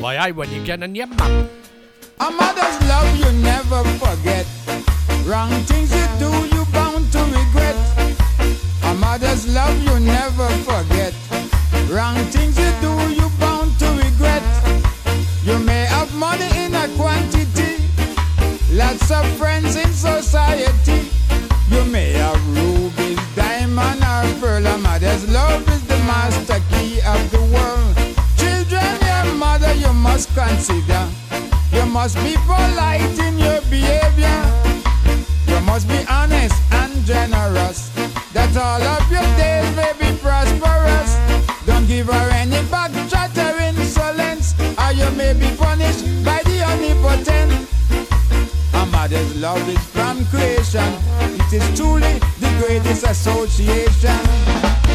Why, 0.00 0.16
I 0.16 0.30
when 0.30 0.50
you 0.50 0.64
getting 0.64 0.94
your 0.94 1.08
mum? 1.08 1.50
A 2.18 2.30
mother's 2.30 2.80
love 2.88 3.14
you 3.18 3.30
never 3.42 3.84
forget. 4.00 4.46
Wrong 5.26 5.50
things 5.68 5.94
you 5.94 6.06
do, 6.18 6.30
you 6.56 6.64
bound 6.72 7.12
to 7.12 7.18
regret. 7.18 7.76
A 8.84 8.94
mother's 8.94 9.46
love 9.54 9.76
you 9.82 10.00
never 10.00 10.48
forget. 10.64 11.12
Wrong 11.90 12.16
things 12.32 12.58
you 12.58 12.72
do, 12.80 12.92
you 13.12 13.28
bound 13.38 13.78
to 13.80 13.86
regret. 14.02 14.42
You 15.44 15.58
may 15.58 15.84
have 15.84 16.12
money 16.14 16.48
in 16.56 16.74
a 16.74 16.88
quantity, 16.96 17.84
lots 18.72 19.10
of 19.10 19.26
friends 19.36 19.76
in 19.76 19.92
society. 19.92 21.10
You 21.70 21.84
may 21.84 22.12
have 22.12 22.40
rubies, 22.56 23.20
diamond, 23.34 24.02
or 24.02 24.40
pearl. 24.40 24.66
A 24.66 24.78
mother's 24.78 25.28
love 25.30 25.68
is 25.68 25.86
the 25.86 25.98
master 26.08 26.60
key 26.70 26.98
of 27.06 27.30
the 27.30 27.42
world. 27.52 27.94
Children, 28.38 28.88
your 29.04 29.34
mother 29.34 29.74
you 29.74 29.92
must 29.92 30.34
consider. 30.34 31.06
You 31.86 31.92
must 31.92 32.16
be 32.16 32.34
polite 32.46 33.16
in 33.20 33.38
your 33.38 33.60
behavior. 33.70 34.42
You 35.46 35.60
must 35.60 35.86
be 35.86 36.04
honest 36.10 36.60
and 36.72 36.92
generous. 37.06 37.90
That 38.34 38.50
all 38.56 38.82
of 38.82 39.08
your 39.08 39.22
days 39.38 39.70
may 39.76 39.92
be 39.94 40.18
prosperous. 40.18 41.14
Don't 41.64 41.86
give 41.86 42.08
her 42.08 42.28
any 42.32 42.60
back 42.70 42.90
chatter 43.08 43.54
insolence, 43.62 44.58
or 44.82 44.92
you 44.98 45.08
may 45.12 45.32
be 45.34 45.48
punished 45.56 46.02
by 46.24 46.42
the 46.42 46.64
omnipotent. 46.66 47.54
A 48.74 48.84
mother's 48.86 49.36
love 49.36 49.68
is 49.68 49.78
from 49.94 50.24
creation. 50.26 50.92
It 51.38 51.52
is 51.52 51.78
truly 51.78 52.18
the 52.42 52.50
greatest 52.58 53.04
association. 53.04 54.85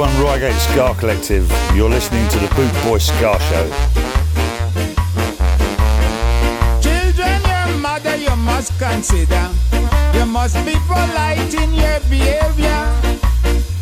1 0.00 0.08
Reigate 0.24 0.54
Ska 0.54 0.94
Collective. 0.98 1.46
You're 1.74 1.90
listening 1.90 2.26
to 2.28 2.38
the 2.38 2.48
Boot 2.54 2.72
Boy 2.84 2.96
Ska 2.96 3.38
Show. 3.50 3.68
Children, 6.80 7.42
your 7.44 7.76
mother 7.76 8.16
you 8.16 8.34
must 8.36 8.72
consider. 8.78 9.50
You 10.14 10.24
must 10.24 10.56
be 10.64 10.72
polite 10.88 11.52
in 11.52 11.74
your 11.74 12.00
behavior. 12.08 12.80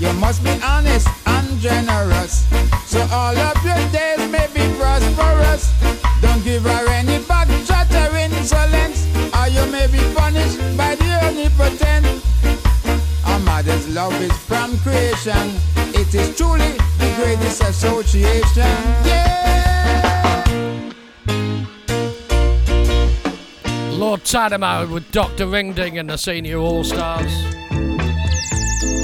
You 0.01 0.13
must 0.15 0.43
be 0.43 0.51
honest 0.61 1.07
and 1.25 1.47
generous. 1.61 2.45
So 2.85 2.99
all 3.13 3.39
of 3.39 3.65
your 3.65 3.79
days 3.93 4.19
may 4.29 4.49
be 4.53 4.67
prosperous. 4.75 5.73
Don't 6.21 6.43
give 6.43 6.65
her 6.65 6.89
any 6.89 7.23
back 7.27 7.47
chatter 7.65 8.17
insolence, 8.17 9.07
or 9.39 9.47
you 9.47 9.65
may 9.71 9.87
be 9.87 10.03
punished 10.17 10.59
by 10.77 10.97
the 10.97 11.11
omnipotent. 11.23 12.08
A 13.69 13.71
mother's 13.71 13.95
love 13.95 14.23
is 14.23 14.33
from 14.45 14.79
creation. 14.79 15.53
It 15.95 16.15
is 16.15 16.35
truly 16.39 16.73
the 16.99 17.13
greatest 17.17 17.63
association. 17.63 18.63
Yeah. 19.05 20.45
Lord 23.93 24.21
Tanamo 24.21 24.91
with 24.91 25.11
Dr. 25.13 25.47
Ringding 25.47 25.99
and 25.99 26.09
the 26.09 26.17
Senior 26.17 26.57
All 26.57 26.83
Stars. 26.83 27.31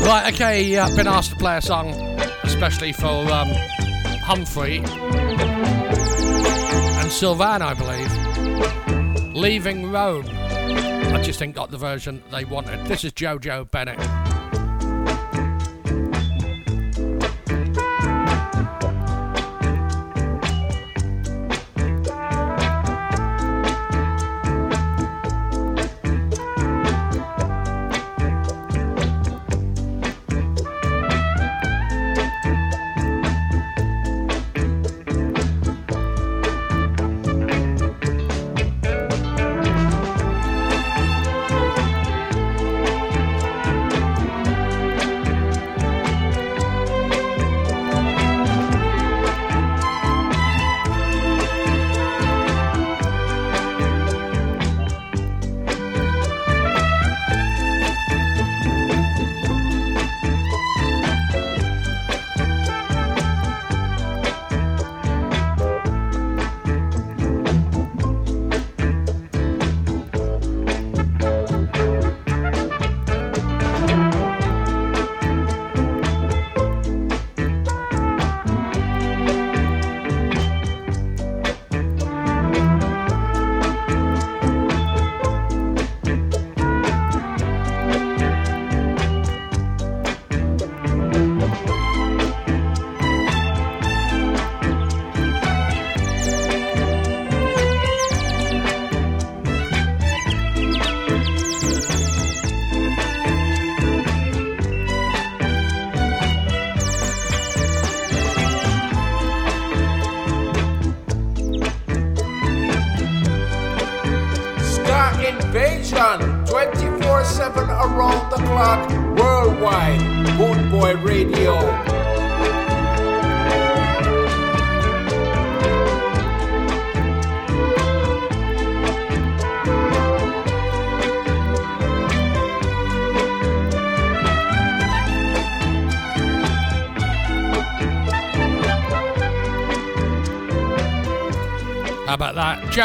Right, 0.00 0.32
okay, 0.32 0.78
uh, 0.78 0.88
been 0.96 1.08
asked 1.08 1.32
to 1.32 1.36
play 1.36 1.58
a 1.58 1.62
song, 1.62 1.90
especially 2.44 2.94
for 2.94 3.06
um, 3.06 3.50
Humphrey 4.22 4.78
and 7.02 7.12
Sylvan, 7.12 7.60
I 7.60 7.74
believe. 7.74 9.34
Leaving 9.34 9.92
Rome. 9.92 10.24
I 10.26 11.20
just 11.22 11.42
ain't 11.42 11.54
got 11.54 11.70
the 11.70 11.76
version 11.76 12.22
they 12.30 12.46
wanted. 12.46 12.86
This 12.86 13.04
is 13.04 13.12
Jojo 13.12 13.70
Bennett. 13.70 14.33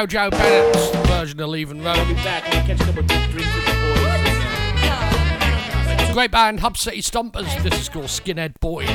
Jojo 0.08 0.32
Bennett's 0.32 1.08
version 1.10 1.42
of 1.42 1.50
Leaving 1.50 1.84
Rome. 1.84 2.16
Great 6.14 6.32
band, 6.32 6.62
Hub 6.62 6.78
City 6.78 7.02
Stompers. 7.02 7.62
This 7.64 7.82
is 7.82 7.90
called 7.90 8.06
Skinhead 8.06 8.54
Boy. 8.62 8.86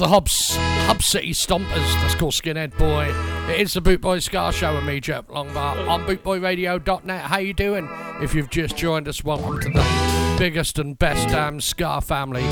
The 0.00 0.08
Hubs, 0.08 0.56
Hub 0.56 1.02
City 1.02 1.32
Stompers. 1.32 2.00
That's 2.00 2.14
called 2.14 2.32
Skinhead 2.32 2.74
Boy. 2.78 3.12
It 3.52 3.60
is 3.60 3.74
the 3.74 3.82
Bootboy 3.82 4.22
Ska 4.22 4.50
Show 4.50 4.74
with 4.74 4.84
me, 4.84 4.98
Jeff 4.98 5.26
Longbar, 5.26 5.86
on 5.86 6.06
bootboyradio.net. 6.06 7.20
How 7.20 7.36
you 7.36 7.52
doing? 7.52 7.86
If 8.22 8.34
you've 8.34 8.48
just 8.48 8.78
joined 8.78 9.08
us, 9.08 9.22
welcome 9.22 9.60
to 9.60 9.68
the 9.68 10.36
biggest 10.38 10.78
and 10.78 10.98
best 10.98 11.28
damn 11.28 11.60
Ska 11.60 12.00
family 12.00 12.46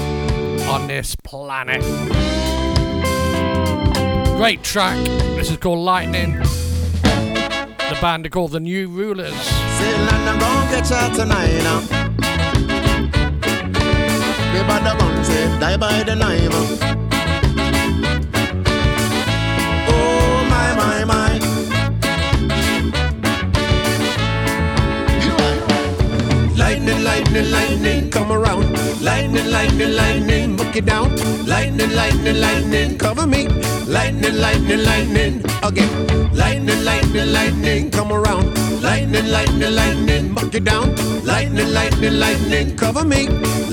on 0.66 0.89
this 0.89 1.16
planet. 1.16 1.81
Great 4.37 4.62
track. 4.62 5.03
This 5.35 5.51
is 5.51 5.57
called 5.57 5.79
Lightning. 5.79 6.35
The 6.35 7.99
band 7.99 8.27
are 8.27 8.29
called 8.29 8.53
the 8.53 8.61
New 8.61 8.89
Rulers. 8.89 9.33
Say, 9.33 9.95
my, 20.79 21.05
my. 21.05 21.33
Lightning, 26.57 27.03
lightning, 27.03 27.51
lightning, 27.51 28.11
come 28.11 28.31
around. 28.33 28.67
Lightning, 29.03 29.51
lightning, 29.51 29.93
lightning, 29.97 30.57
book 30.57 30.77
it 30.77 30.87
down. 30.87 31.17
Lightning, 31.47 31.93
lightning, 31.95 32.41
lightning, 32.41 32.99
cover 32.99 33.27
me. 33.27 33.49
Lightning, 33.87 34.37
lightning, 34.37 34.85
lightning, 34.85 35.45
again. 35.63 35.93
Lightning, 36.33 36.85
lightning, 36.85 37.33
lightning, 37.33 37.91
come 37.91 38.13
around. 38.13 38.47
Lightning, 38.83 39.29
lightning, 39.29 39.75
lightning, 39.75 40.35
book 40.35 40.55
it 40.55 40.65
down. 40.65 40.95
Lightning, 41.25 41.73
lightning, 41.73 42.19
lightning, 42.19 42.77
cover 42.77 43.05
me. 43.05 43.27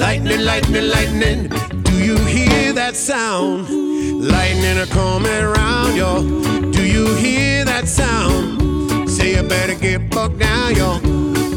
Lightning, 0.03 0.41
lightning, 0.41 0.87
lightning, 0.89 1.49
do 1.83 1.93
you 2.03 2.17
hear 2.25 2.73
that 2.73 2.95
sound? 2.95 3.84
Lightning 4.25 4.79
are 4.79 4.87
coming 4.87 5.43
around, 5.43 5.95
yo. 5.95 6.23
Do 6.71 6.83
you 6.83 7.13
hear 7.13 7.63
that 7.63 7.87
sound? 7.87 9.07
Say 9.07 9.35
you 9.35 9.43
better 9.43 9.75
get 9.75 10.09
bucked 10.09 10.39
down, 10.39 10.75
yo. 10.75 10.99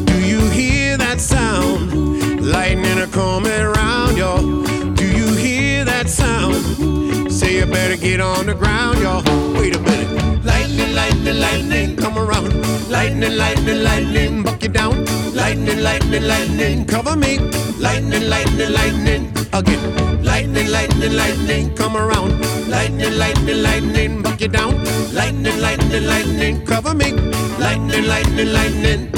Do 0.05 0.27
you 0.27 0.51
hear 0.51 0.99
that 0.99 1.19
sound? 1.19 2.45
Lightning 2.45 2.99
are 2.99 3.07
coming 3.07 3.51
around, 3.51 4.19
yo. 4.19 4.65
Do 4.93 5.07
you 5.07 5.35
hear 5.35 5.87
that 5.87 6.11
sound? 6.11 7.33
Say 7.33 7.57
you 7.57 7.65
better 7.65 7.97
get 7.97 8.21
on 8.21 8.45
the 8.45 8.55
ground, 8.55 8.99
yo. 8.99 9.28
Wait 9.59 9.75
a 9.75 9.81
minute. 9.81 10.45
Lightning, 10.45 10.95
lightning, 10.95 11.39
lightning, 11.41 11.97
come 11.97 12.17
around. 12.19 12.53
Lightning, 12.89 13.37
lightning, 13.37 13.83
lightning, 13.83 14.43
buck 14.43 14.63
you 14.63 14.69
down. 14.69 15.05
Lightning, 15.35 15.83
lightning, 15.83 16.23
lightning, 16.23 16.85
cover 16.87 17.17
me. 17.17 17.39
Lightning, 17.79 18.29
lightning, 18.29 18.73
lightning, 18.73 19.33
again. 19.53 20.23
Lightning, 20.23 20.71
lightning, 20.71 21.15
lightning, 21.15 21.75
come 21.75 21.97
around. 21.97 22.39
Lightning, 22.69 23.19
lightning, 23.19 23.63
lightning, 23.63 24.23
buck 24.23 24.41
you 24.41 24.49
down. 24.49 24.73
Lightning, 25.13 25.61
lightning, 25.61 26.07
lightning, 26.07 26.65
cover 26.65 26.95
me. 26.95 27.13
Lightning, 27.59 28.07
lightning, 28.07 28.53
lightning. 28.53 29.11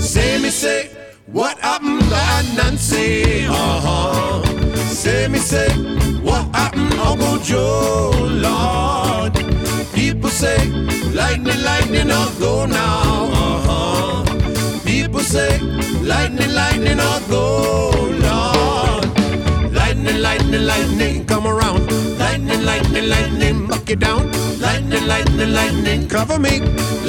Say 0.00 0.38
me 0.40 0.50
say, 0.50 0.90
what 1.26 1.58
happened 1.58 2.02
to 2.02 2.56
Nancy? 2.56 3.46
Uh 3.46 3.80
huh. 3.86 4.44
Say 4.94 5.28
me 5.28 5.38
say, 5.38 5.68
what 6.22 6.44
happened 6.54 6.94
Uncle 6.94 7.38
Joe? 7.38 8.12
Lord. 8.14 9.35
People 9.96 10.28
say, 10.28 10.58
lightning, 11.14 11.62
lightning, 11.64 12.10
I'll 12.10 12.30
go 12.38 12.66
now. 12.66 13.30
Uh 13.32 13.60
huh. 13.66 14.80
People 14.84 15.20
say, 15.20 15.58
lightning, 16.02 16.52
lightning, 16.52 17.00
I'll 17.00 17.20
go, 17.30 17.90
Lord. 18.26 19.72
Lightning, 19.72 20.20
lightning, 20.20 20.66
lightning, 20.66 21.24
come 21.24 21.46
around. 21.46 21.90
Lightning, 22.18 22.62
lightning, 22.66 23.08
lightning, 23.08 23.66
buck 23.66 23.88
it 23.88 23.98
down. 24.00 24.30
Lightning, 24.60 25.06
lightning, 25.06 25.54
lightning, 25.54 26.08
cover 26.08 26.38
me. 26.38 26.60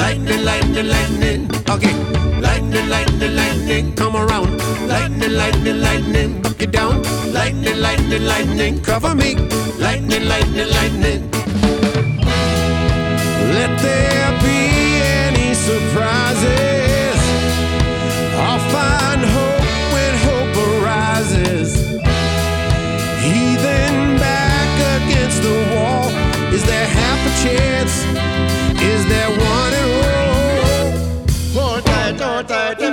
Lightning, 0.01 0.45
lightning, 0.45 0.88
lightning, 0.88 1.51
okay. 1.69 1.93
Lightning, 2.39 2.88
lightning, 2.88 3.35
lightning, 3.35 3.95
come 3.95 4.15
around. 4.15 4.57
Lightning, 4.88 5.34
lightning, 5.34 5.81
lightning, 5.81 6.41
buck 6.41 6.61
it 6.61 6.72
down. 6.72 7.03
Lightning, 7.34 7.81
lightning, 7.81 8.23
lightning, 8.23 8.81
cover 8.81 9.14
me. 9.14 9.35
Lightning, 9.77 10.26
lightning, 10.30 10.69
lightning. 10.69 11.36
Let 13.53 13.80
there 13.80 14.32
be 14.44 15.02
any 15.26 15.53
surprises. 15.53 17.18
I'll 18.36 18.60
find 18.76 19.22
hope 19.24 19.68
when 19.94 20.14
hope 20.28 20.56
arises. 20.82 21.72
Heathen 23.24 24.18
back 24.19 24.69
against 25.02 25.41
the 25.44 25.57
wall. 25.74 26.10
Is 26.53 26.64
there 26.65 26.88
half 26.88 27.19
a 27.26 27.34
chance? 27.44 27.94
Is 28.82 29.06
there 29.07 29.30
one 29.30 29.74
and 29.82 29.91
all? 30.19 30.91
Hold 31.56 31.86
tight, 31.86 32.19
hold 32.19 32.48
tight, 32.48 32.80
me. 32.80 32.86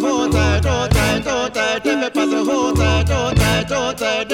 Hold 0.00 0.32
tight, 0.32 0.64
hold 0.64 0.90
tight, 0.90 1.24
hold 1.24 1.54
tight, 1.54 1.84
me. 1.84 1.92
Hold 2.44 2.76
tight, 2.76 3.08
hold 3.08 3.36
tight, 3.36 3.70
hold 3.70 3.98
tight, 3.98 4.32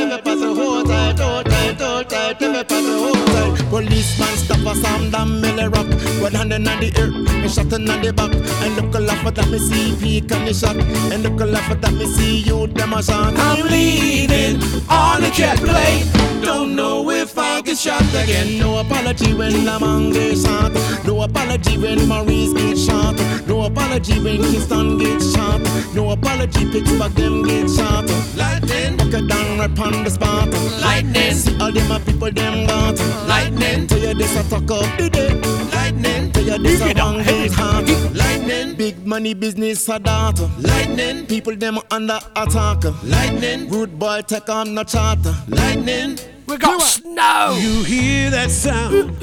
Policeman 3.84 4.36
stop 4.36 4.66
us, 4.66 4.82
I'm 4.84 5.10
down 5.10 5.40
Millie 5.40 5.68
Rock. 5.68 5.86
One 6.20 6.32
hand 6.32 6.52
in 6.54 6.64
the 6.64 6.90
air, 6.96 7.12
and 7.12 7.50
shot 7.50 7.72
in 7.72 7.84
the 7.84 8.12
back. 8.16 8.32
And 8.64 8.76
look 8.76 8.94
a 8.94 8.98
laugh 8.98 9.26
at 9.26 9.34
that 9.34 9.50
me 9.50 9.58
see 9.58 10.20
the 10.20 10.54
shot. 10.54 10.76
And 11.12 11.22
look 11.22 11.40
a 11.40 11.44
laugh 11.44 11.70
at 11.70 11.82
that 11.82 11.92
me 11.92 12.06
see 12.06 12.38
you 12.38 12.66
them 12.66 12.94
a 12.94 13.02
shot. 13.02 13.34
I'm 13.36 13.66
leaving 13.66 14.62
on 14.88 15.22
a 15.22 15.30
jet 15.30 15.58
plane. 15.58 16.06
Don't 16.42 16.76
know 16.76 17.10
if 17.10 17.36
I 17.38 17.60
get 17.62 17.78
shot 17.78 18.02
again. 18.14 18.58
No 18.58 18.78
apology 18.78 19.34
when 19.34 19.68
I'm 19.68 19.82
on 19.82 20.10
the 20.10 20.34
shot. 20.34 20.72
No 21.06 21.22
apology 21.22 21.78
when 21.78 22.06
Maurice 22.06 22.52
gets 22.52 22.84
shot. 22.84 23.16
No 23.46 23.62
apology 23.62 24.18
when 24.20 24.42
Kingston 24.42 24.98
gets 24.98 25.34
shot. 25.34 25.60
No 25.94 26.10
apology 26.10 26.70
Pittsburgh 26.70 27.12
them 27.12 27.42
get 27.44 27.70
shot. 27.70 28.04
Lightning, 28.36 28.96
buck 28.96 29.14
it 29.14 29.26
down 29.26 29.58
right 29.58 29.78
on 29.78 30.04
the 30.04 30.10
spot. 30.10 30.48
Lightning, 30.82 31.32
see 31.32 31.58
all 31.60 31.72
them 31.72 32.02
people 32.04 32.30
them 32.30 32.66
got. 32.66 32.98
Lightning, 33.26 33.73
tell 33.86 33.98
you 33.98 34.14
this 34.14 34.36
a 34.36 34.42
talk 34.48 34.70
up 34.70 34.98
the 34.98 35.10
day. 35.10 35.34
Lightning, 35.76 36.32
tell 36.32 36.44
you 36.44 36.58
this 36.58 36.80
a 36.80 36.94
one 36.94 37.20
hit 37.20 37.52
heart. 37.52 37.88
Lightning, 38.14 38.74
big 38.76 39.06
money 39.06 39.34
business 39.34 39.88
a 39.88 39.98
that. 39.98 40.38
Lightning, 40.58 41.26
people 41.26 41.56
them 41.56 41.78
under 41.90 42.18
attack. 42.36 42.84
Lightning, 43.02 43.68
rude 43.68 43.98
boy 43.98 44.22
take 44.26 44.48
on 44.48 44.74
the 44.74 44.84
charter. 44.84 45.34
Lightning. 45.48 46.18
We 46.46 46.58
got 46.58 46.82
snow. 46.82 47.56
You 47.58 47.84
hear 47.84 48.30
that 48.30 48.50
sound? 48.50 49.22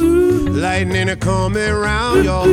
Lightning 0.60 1.08
are 1.08 1.16
coming 1.16 1.72
round, 1.72 2.26
y'all. 2.26 2.46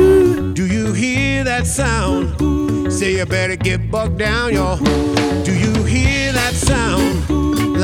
Do 0.53 0.65
you 0.67 0.93
hear 0.93 1.43
that 1.43 1.65
sound? 1.65 2.93
Say 2.93 3.17
you 3.17 3.25
better 3.25 3.55
get 3.55 3.89
bucked 3.89 4.17
down, 4.17 4.53
y'all. 4.53 4.77
Do 4.77 5.53
you 5.57 5.73
hear 5.83 6.31
that 6.33 6.53
sound? 6.53 7.38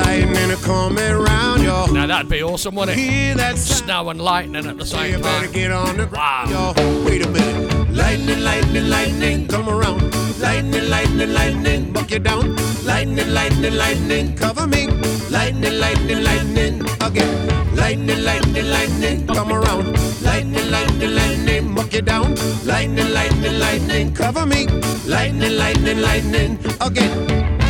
Lightning 0.05 0.51
are 0.51 0.55
coming 0.57 1.11
around, 1.11 1.63
y'all. 1.63 1.91
Now 1.91 2.05
that'd 2.05 2.29
be 2.29 2.43
awesome, 2.43 2.75
wouldn't 2.75 2.97
it? 2.97 3.01
Hear 3.01 3.35
that 3.35 3.57
Snow 3.57 4.09
and 4.09 4.21
lightning 4.21 4.65
at 4.65 4.77
the 4.77 4.85
same 4.85 5.17
you 5.17 5.19
time. 5.19 5.51
get 5.51 5.71
on 5.71 5.97
the 5.97 6.05
ground, 6.05 6.51
y'all. 6.51 6.73
Wait 7.05 7.25
a 7.25 7.29
minute. 7.29 7.89
Lightning, 7.91 8.43
lightning, 8.43 8.87
lightning, 8.89 9.47
come 9.47 9.67
around. 9.67 10.01
Lightning, 10.39 10.89
lightning, 10.89 11.33
lightning, 11.33 11.91
buck 11.91 12.11
you 12.11 12.19
down. 12.19 12.55
Lightning, 12.83 13.33
lightning, 13.33 13.73
lightning, 13.73 14.35
cover 14.35 14.67
me. 14.67 14.87
Lightning, 15.29 15.79
lightning, 15.79 16.23
lightning, 16.23 16.81
again. 17.01 17.75
Lightning, 17.75 18.23
lightning, 18.23 18.69
lightning, 18.69 19.27
come 19.27 19.51
around. 19.51 19.85
Lightning, 20.21 20.69
lightning, 20.69 21.15
lightning, 21.15 21.73
buck 21.73 21.91
you 21.93 22.01
down. 22.01 22.35
Lightning, 22.63 23.11
lightning, 23.11 23.59
lightning, 23.59 24.13
cover 24.13 24.45
me. 24.45 24.67
Lightning, 25.07 25.57
lightning, 25.57 25.99
lightning, 25.99 26.59
again. 26.79 27.64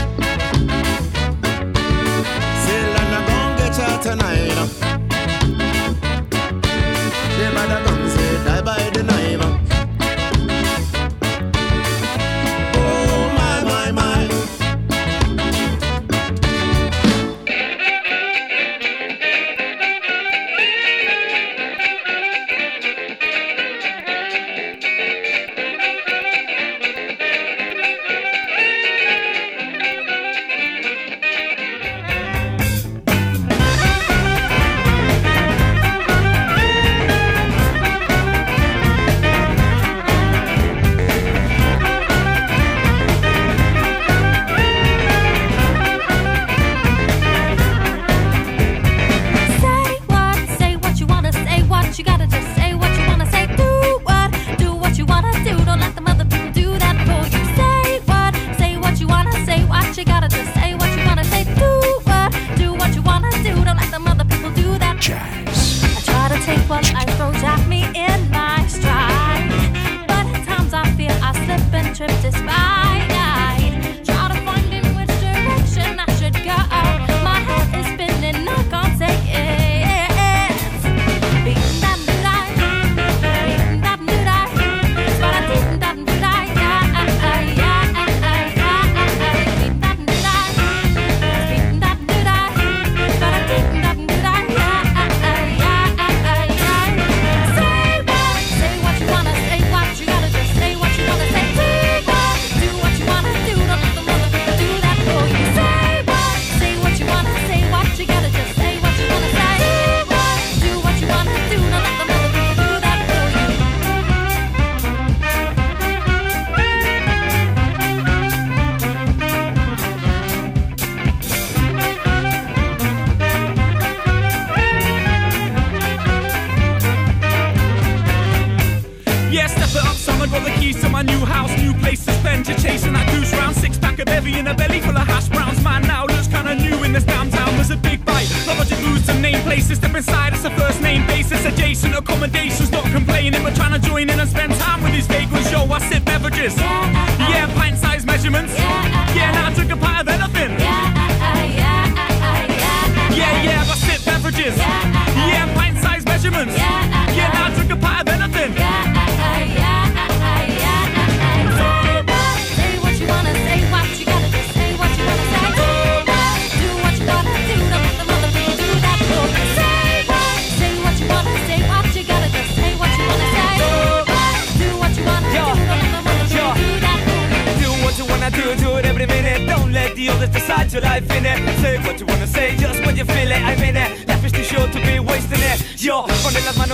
Tonight. 4.05 4.94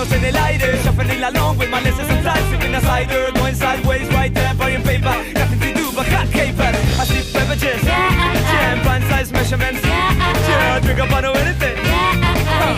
manos 0.02 0.12
en 0.12 0.24
el 0.24 0.36
aire 0.36 0.82
Shuffling 0.82 1.22
along 1.22 1.58
with 1.58 1.70
my 1.70 1.80
lessons 1.80 2.10
and 2.10 2.24
time 2.24 2.50
Sipping 2.50 2.74
a 2.74 2.80
cider, 2.80 3.30
going 3.34 3.54
sideways, 3.54 4.08
right 4.12 4.32
there, 4.34 4.54
burning 4.54 4.82
paper. 4.82 5.14
Nothing 5.34 5.60
to 5.60 5.74
do 5.74 5.92
but 5.94 6.06
cut 6.06 6.28
paper. 6.30 6.62
I 6.62 7.04
sip 7.04 7.32
beverages, 7.32 7.84
yeah, 7.84 8.08
uh, 8.08 8.38
uh. 8.38 8.52
jam, 8.52 8.84
Fine 8.84 9.02
size 9.02 9.32
measurements. 9.32 9.84
Yeah, 9.84 10.48
yeah 10.48 10.80
drink 10.80 10.98
a 10.98 11.06
bottle 11.06 11.36
anything. 11.36 11.76
Yeah, 11.76 12.18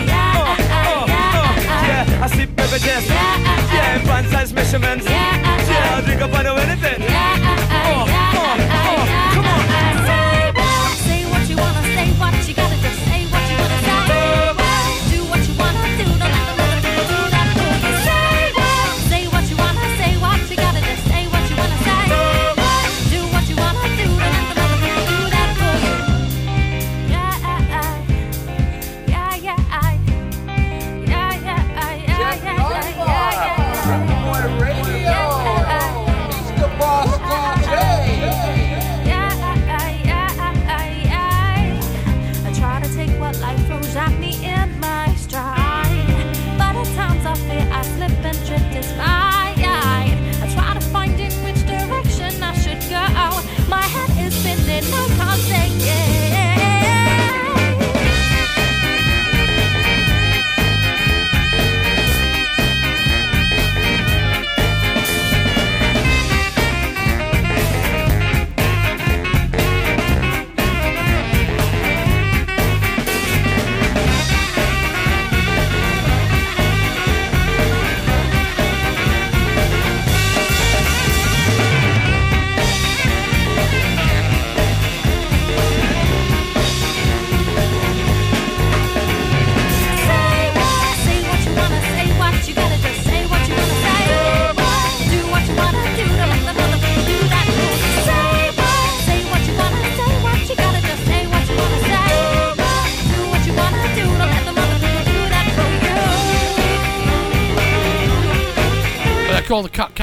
yeah, 0.05 0.37
uh, 0.37 0.53
uh, 0.69 1.05
uh, 1.05 1.47
yeah 1.87 2.23
I 2.23 2.27
sip 2.27 2.55
beverages, 2.55 3.07
yeah, 3.09 3.17
uh, 3.17 3.71
jam, 3.71 4.05
Fine 4.05 4.29
size 4.29 4.53
measurements. 4.53 5.05
Yeah, 5.05 5.69
yeah 5.69 6.01
drink 6.01 6.21
a 6.21 6.27
bottle 6.27 6.44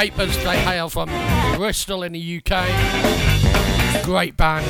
Papers 0.02 0.36
they 0.38 0.58
hail 0.58 0.88
from 0.88 1.08
Bristol 1.54 2.02
in 2.02 2.10
the 2.10 2.42
UK. 2.44 4.04
Great 4.04 4.36
band. 4.36 4.66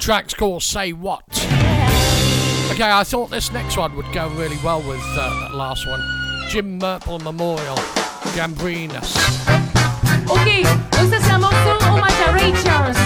track's 0.00 0.34
called 0.34 0.62
Say 0.62 0.92
What. 0.92 1.25
Okay, 2.76 2.92
I 2.92 3.04
thought 3.04 3.30
this 3.30 3.50
next 3.52 3.78
one 3.78 3.96
would 3.96 4.12
go 4.12 4.28
really 4.36 4.58
well 4.62 4.82
with 4.82 5.00
uh, 5.16 5.30
that 5.40 5.54
last 5.54 5.88
one. 5.88 5.98
Jim 6.50 6.78
Murple 6.78 7.18
Memorial, 7.22 7.74
Gambrinus. 8.36 9.16
Okay, 10.28 10.60
usted 11.00 11.22
se 11.22 11.30
amó 11.32 11.48
o 11.48 11.96
Mata 11.96 12.32
Rachers. 12.34 12.98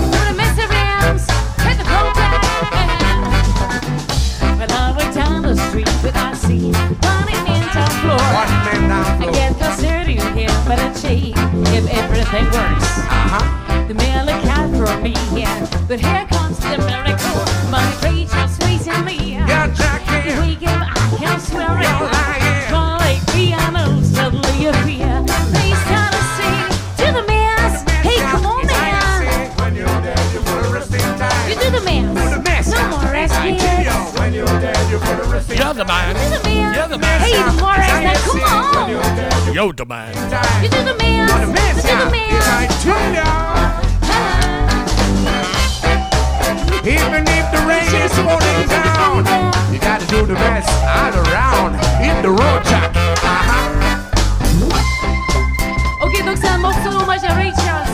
Una 0.00 0.32
mesa 0.32 0.66
rams, 0.66 1.26
head 1.60 1.76
home 1.76 2.14
down. 2.16 3.20
When 4.58 4.70
I 4.70 4.96
walk 4.96 5.12
down 5.12 5.42
the 5.42 5.54
street, 5.68 5.92
but 6.00 6.16
I 6.16 6.32
see 6.32 6.72
one 6.72 7.26
man 7.44 7.68
town 7.68 7.90
floor. 8.00 8.16
One 8.32 8.48
man 8.64 8.88
down 8.88 9.04
floor. 9.20 9.28
I 9.28 9.32
guess 9.34 9.60
I'll 9.60 9.76
the 9.76 9.76
city 9.76 10.16
here, 10.32 10.48
for 10.64 10.74
the 10.74 10.88
cheat 10.98 11.36
if 11.76 11.86
everything 11.92 12.44
works. 12.46 12.96
Uh 12.96 13.28
huh 13.28 13.57
the 13.88 13.94
miller 13.94 14.38
cat 14.42 14.68
for 14.76 15.02
me. 15.02 15.14
Yeah. 15.32 15.66
But 15.88 15.98
here 15.98 16.26
comes 16.26 16.58
the 16.58 16.76
miracle, 16.76 17.70
my 17.70 17.82
rage 18.02 18.28
is 18.28 18.56
sweet 18.56 18.86
in 18.86 19.04
me. 19.04 19.38
Got 19.46 19.74
Jackie, 19.74 20.38
we 20.40 20.56
give, 20.56 20.68
I 20.68 21.16
can 21.18 21.40
swear 21.40 21.78
it. 21.78 21.88
You're 21.88 22.12
lying. 22.12 22.47
You're 35.46 35.72
the 35.72 35.84
man. 35.84 36.14
The 36.14 36.40
man. 36.42 36.74
You're 36.74 36.88
the 36.88 36.98
man. 36.98 37.20
Hey, 37.20 37.42
the 37.42 37.52
more 37.62 37.70
rest. 37.70 38.26
Come 38.26 38.40
on. 38.42 38.90
You're 39.54 39.72
the 39.72 39.86
man. 39.86 40.12
You 40.62 40.68
do 40.68 40.82
the 40.82 40.94
mass. 40.94 41.14
You 41.14 41.88
do 41.88 41.94
the 41.94 42.10
mass. 42.10 42.28
Even 46.84 47.24
if 47.28 47.46
the 47.52 47.58
rain 47.68 47.94
is 48.02 48.12
falling 48.18 48.66
down, 48.66 49.24
you 49.72 49.78
gotta 49.78 50.06
do 50.06 50.26
the 50.26 50.34
best 50.34 50.70
all 50.82 51.14
around. 51.28 51.74
Hit 52.00 52.22
the 52.22 52.30
road, 52.30 52.64
Jack. 52.64 52.96
Ok, 56.00 56.24
donc 56.24 56.36
c'est 56.40 56.48
un 56.48 56.58
morceau 56.58 56.90
hommage 56.98 57.24
à 57.24 57.34
Ray 57.34 57.52
Charles. 57.64 57.87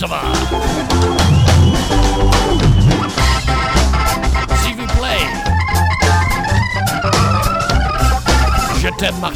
Ça. 0.00 0.22
S'il 4.62 4.76
vous 4.76 4.86
plaît. 4.86 5.26
Je 8.80 8.88
t'aime, 8.96 9.16
ma 9.20 9.30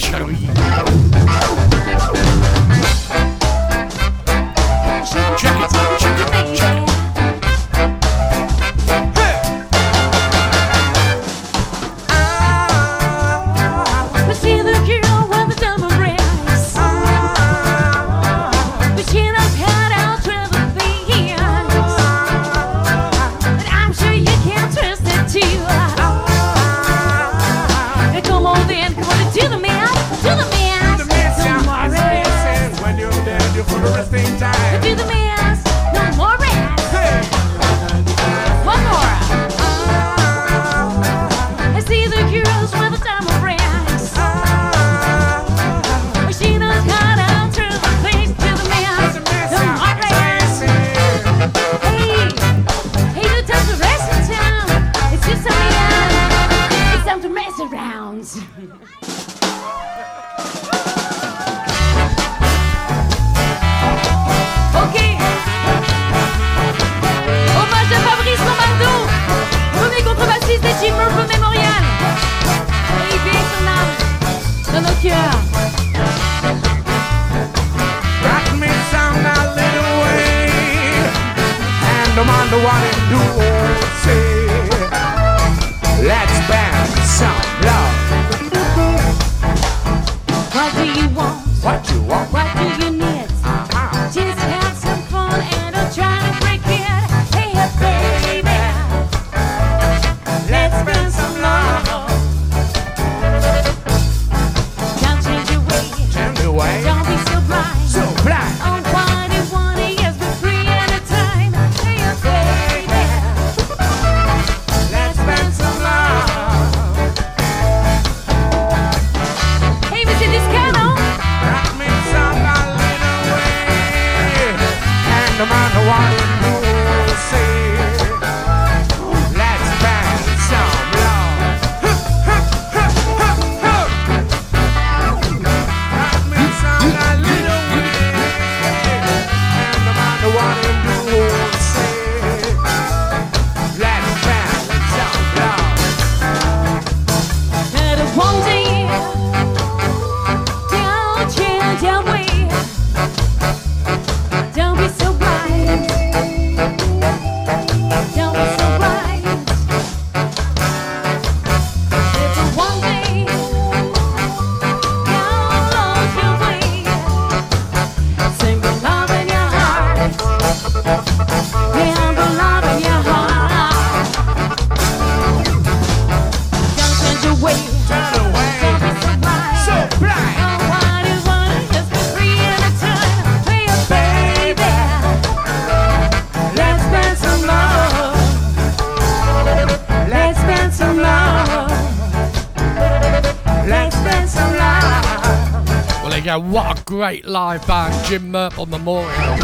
go. 196.39 196.48
What 196.48 196.81
a 196.81 196.85
great 196.85 197.27
live 197.27 197.66
band, 197.66 198.06
Jim 198.06 198.31
Murple 198.32 198.66
Memorial. 198.66 199.36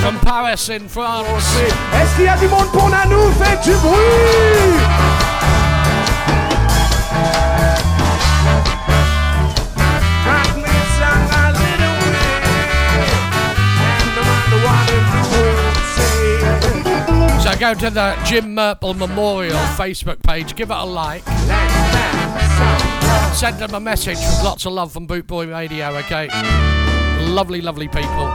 From 0.00 0.18
Paris 0.20 0.68
in 0.68 0.88
France. 0.88 1.56
Est-ce 1.94 2.16
qu'il 2.16 2.24
y 2.24 2.28
a 2.28 2.36
du 2.36 2.48
monde 2.48 2.68
pour 2.72 2.88
Faites 3.38 3.62
du 3.64 3.72
bruit 3.72 5.21
go 17.62 17.74
to 17.74 17.90
the 17.90 18.20
Jim 18.24 18.56
Murple 18.56 18.92
Memorial 18.92 19.56
Facebook 19.76 20.20
page, 20.24 20.56
give 20.56 20.72
it 20.72 20.76
a 20.76 20.84
like. 20.84 21.22
Send 23.36 23.60
them 23.60 23.72
a 23.74 23.78
message 23.78 24.16
with 24.16 24.42
lots 24.42 24.66
of 24.66 24.72
love 24.72 24.92
from 24.92 25.06
Bootboy 25.06 25.48
Radio, 25.48 25.94
okay? 25.98 26.26
Lovely, 27.20 27.60
lovely 27.60 27.86
people. 27.86 28.32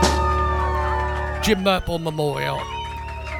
Jim 1.42 1.62
Murple 1.62 2.00
Memorial. 2.00 2.58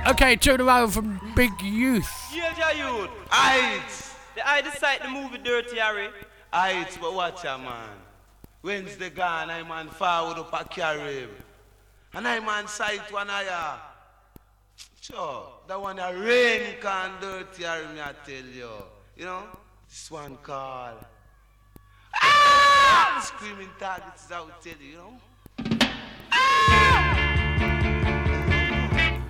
Okay, 0.06 0.36
two 0.36 0.56
in 0.56 0.60
a 0.60 0.64
row 0.64 0.88
from 0.88 1.18
Big 1.34 1.52
Youth. 1.62 2.12
Yeah, 2.34 2.52
yeah, 2.58 2.72
youth. 2.72 3.10
Aight. 3.30 4.14
The 4.34 4.46
I 4.46 4.60
decide 4.60 5.00
the 5.02 5.08
movie 5.08 5.38
Dirty 5.38 5.78
Harry. 5.78 6.10
Aight, 6.52 7.00
but 7.00 7.14
watch 7.14 7.44
ya, 7.44 7.56
man. 7.56 7.88
When's 8.60 8.88
Wednesday 8.88 9.08
gone, 9.08 9.48
I'm 9.48 9.66
man 9.68 9.88
forward 9.88 10.36
up 10.36 10.52
a 10.52 10.68
carib. 10.68 11.30
And 12.12 12.28
I 12.28 12.40
man 12.40 12.68
sight 12.68 13.10
one 13.10 13.30
of 13.30 13.46
ya. 13.46 13.87
Sure, 15.10 15.46
that 15.66 15.80
one 15.80 15.98
a 15.98 16.12
rain 16.12 16.74
can 16.82 17.12
dirty, 17.18 17.62
Harry, 17.62 17.86
me 17.94 18.00
I 18.00 18.12
tell 18.26 18.44
you. 18.44 18.68
You 19.16 19.24
know, 19.24 19.42
this 19.88 20.10
one 20.10 20.36
call. 20.42 20.96
Ah! 22.14 23.18
Screaming 23.24 23.70
targets, 23.78 24.30
I 24.30 24.40
will 24.40 24.50
tell 24.62 24.74
you, 24.78 24.88
you 24.90 24.98
know. 24.98 25.18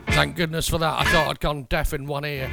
Thank 0.08 0.34
goodness 0.34 0.68
for 0.68 0.78
that. 0.78 0.98
I 0.98 1.04
thought 1.12 1.28
I'd 1.28 1.38
gone 1.38 1.62
deaf 1.70 1.92
in 1.94 2.08
one 2.08 2.24
ear. 2.24 2.50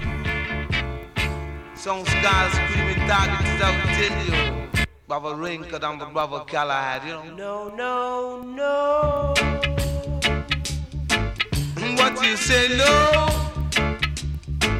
Some 1.74 2.06
scars 2.06 2.54
screaming 2.54 3.08
targets, 3.08 3.64
I 3.64 3.72
will 3.72 3.90
tell 3.98 4.18
you. 4.28 4.86
Brother 5.08 5.36
Rinka 5.36 5.80
and 5.82 6.00
the 6.00 6.06
brother 6.06 6.44
Galahad, 6.46 7.04
you 7.04 7.14
know. 7.32 7.70
No, 7.70 7.76
no, 7.76 8.42
no. 8.44 9.55
What 12.06 12.24
you 12.24 12.38
say 12.38 12.68
no? 12.78 13.26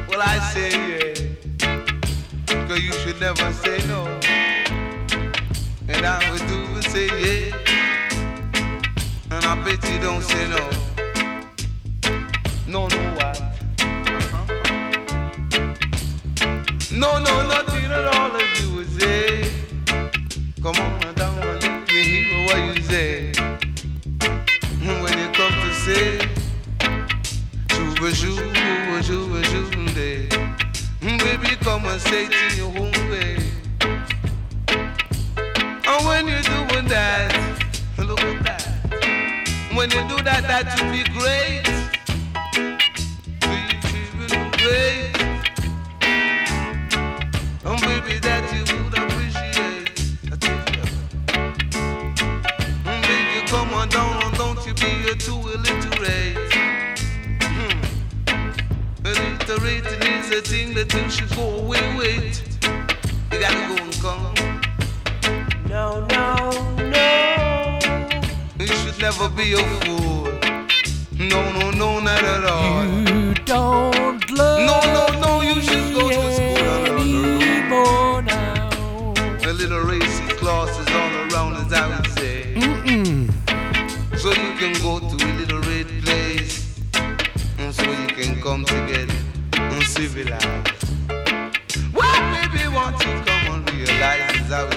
Well, 0.08 0.22
I 0.22 0.38
say 0.54 0.70
yeah. 0.70 1.12
Cause 2.68 2.80
you 2.80 2.92
should 2.92 3.18
never 3.20 3.52
say 3.52 3.78
no. 3.88 4.06
And 5.88 6.06
I 6.06 6.30
would 6.30 6.46
do 6.46 6.80
say 6.82 7.08
yeah. 7.24 7.56
And 9.32 9.44
I 9.44 9.60
bet 9.64 9.82
you 9.90 9.98
don't 9.98 10.22
say 10.22 10.46
no. 10.48 10.70
No, 12.68 12.86
no, 12.86 13.14
what? 13.16 13.40
Uh-huh. 13.80 14.44
No, 16.92 17.18
no, 17.18 17.48
nothing 17.48 17.86
at 17.86 18.04
all 18.14 18.36
if 18.36 18.60
you 18.62 18.68
would 18.76 19.00
say. 19.00 19.50
Come 20.62 20.76
on 20.76 21.14
down 21.16 21.36
and 21.38 21.60
let 21.60 21.88
me 21.88 22.02
hear 22.04 22.46
what 22.46 22.58
you 22.76 22.82
say. 22.84 23.32
When 24.80 25.18
you 25.18 25.28
come 25.32 25.54
to 25.64 25.74
say, 25.74 26.35
Shuba 27.96 28.14
shuba 28.14 29.02
shuba 29.02 29.42
shuba 29.44 29.94
day. 29.94 30.28
Baby, 31.00 31.56
come 31.62 31.86
and 31.86 31.98
say 32.02 32.26
it 32.26 32.32
in 32.52 32.58
your 32.58 32.68
own 32.68 32.92
way. 33.10 33.36
And 35.88 36.06
when 36.06 36.28
you're 36.28 36.42
doing 36.42 36.88
that, 36.88 37.32
look 37.96 38.20
at 38.20 38.44
that. 38.44 38.62
When 39.74 39.90
you 39.90 40.06
do 40.08 40.22
that, 40.24 40.42
that 40.46 40.66
will 40.76 40.92
be 40.92 41.04
great. 41.16 41.64
Be- 43.40 43.80
be 43.88 44.36
great. 44.60 45.16
And 47.64 47.80
baby, 47.80 48.18
that 48.18 48.44
you 48.54 48.65
Illiterating 59.56 60.20
is 60.20 60.30
a 60.32 60.42
thing 60.42 60.74
that 60.74 60.92
you 60.92 61.08
should 61.08 61.30
go 61.34 61.60
away 61.60 61.80
with. 61.96 62.42
You 63.32 63.40
gotta 63.40 63.68
go 63.68 63.82
and 63.82 63.94
come. 64.04 64.34
No, 65.66 66.04
no, 66.10 66.50
no. 66.90 67.78
You 68.60 68.66
should 68.66 68.98
never 69.00 69.30
be 69.30 69.54
a 69.54 69.62
fool. 69.80 70.24
No, 71.12 71.40
no, 71.58 71.70
no, 71.70 72.00
not 72.00 72.22
at 72.22 72.44
all. 72.44 72.84
You 72.86 73.32
don't 73.46 74.30
love 74.30 74.60
No, 74.60 74.78
no, 74.92 75.20
no, 75.20 75.40
you 75.40 75.60
should 75.62 75.94
go 75.94 76.10
to 76.10 76.32
school. 76.34 77.00
anymore 77.00 78.22
now. 78.22 78.68
The 79.40 79.54
little 79.56 79.80
racy 79.80 80.22
classes 80.36 80.86
all 80.88 81.12
around, 81.32 81.56
as 81.64 81.72
I 81.72 81.86
would 81.96 82.10
say. 82.18 82.54
Mm-mm. 82.56 83.32
So 84.18 84.28
you 84.32 84.52
can 84.58 84.74
go 84.82 84.98
to 85.00 85.24
a 85.24 85.32
little 85.40 85.60
red 85.60 85.86
place. 86.04 86.78
And 87.58 87.74
so 87.74 87.84
you 87.90 88.06
can 88.08 88.40
come 88.42 88.64
together 88.66 89.15
and 89.96 90.08
civilize. 90.08 90.42
Well, 91.94 92.20
baby, 92.32 92.68
want 92.74 92.98
to 93.00 93.06
come 93.06 93.46
and 93.54 93.70
realize 93.72 94.34
is 94.34 94.48
how 94.48 94.66
it 94.66 94.74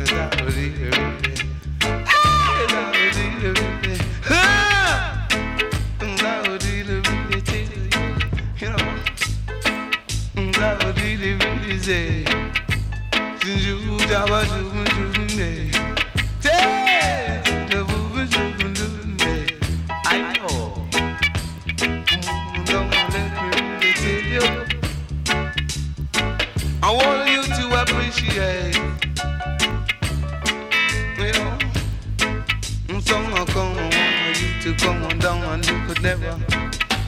is 0.00 0.10
how 0.10 0.28
it 0.32 0.40
really. 0.42 0.90
Ah, 1.84 2.92
is 2.94 3.16
really, 3.16 3.50
really. 3.52 3.98
Ah, 4.30 5.26
is 6.00 6.64
really, 6.64 7.00
really 7.00 7.40
you. 7.42 7.66
You 8.60 8.68
know, 8.70 8.86
is 10.36 10.58
it 10.58 10.96
really, 11.00 11.32
really 11.34 11.78
say. 11.78 12.24
You 13.44 13.98
jubba 14.08 14.40
jubba 14.46 15.24
me. 15.36 15.42
Hey, 15.42 15.71
to 34.76 34.84
come 34.84 35.02
on 35.04 35.18
down, 35.18 35.42
and 35.42 35.66
you 35.66 35.80
could 35.86 36.02
never, 36.02 36.38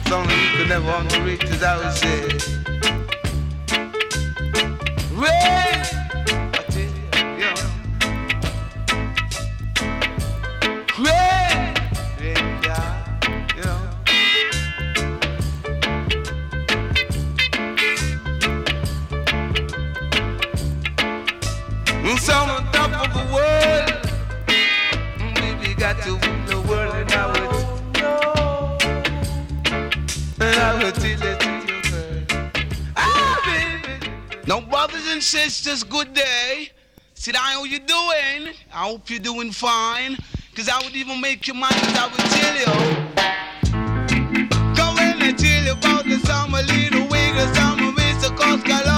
song 0.07 0.29
you 0.29 0.57
could 0.57 0.69
never 0.69 0.89
underrate, 0.91 1.43
as 1.43 1.63
I 1.63 1.77
would. 1.77 2.43
Rain, 5.11 5.74
sisters, 35.25 35.83
good 35.83 36.13
day. 36.13 36.69
Down, 37.25 37.41
how 37.41 37.63
you 37.63 37.79
doing? 37.79 38.53
I 38.71 38.85
hope 38.89 39.09
you're 39.09 39.17
doing 39.17 39.51
fine. 39.51 40.15
Cause 40.55 40.69
I 40.69 40.79
would 40.83 40.95
even 40.95 41.19
make 41.19 41.47
your 41.47 41.55
mind, 41.55 41.73
cause 41.73 41.97
I 41.97 42.07
would 42.07 42.19
tell 42.37 42.55
you. 42.61 42.71
Come 44.75 44.99
in 44.99 45.21
and 45.23 45.37
tell 45.37 45.63
you 45.63 45.71
about 45.71 46.05
the 46.05 46.19
summer 46.19 46.61
little 46.61 47.07
wing, 47.09 47.35
the 47.35 47.51
summer 47.55 47.91
Mr. 47.93 48.29
Cosca 48.37 48.85
Locking. 48.85 48.94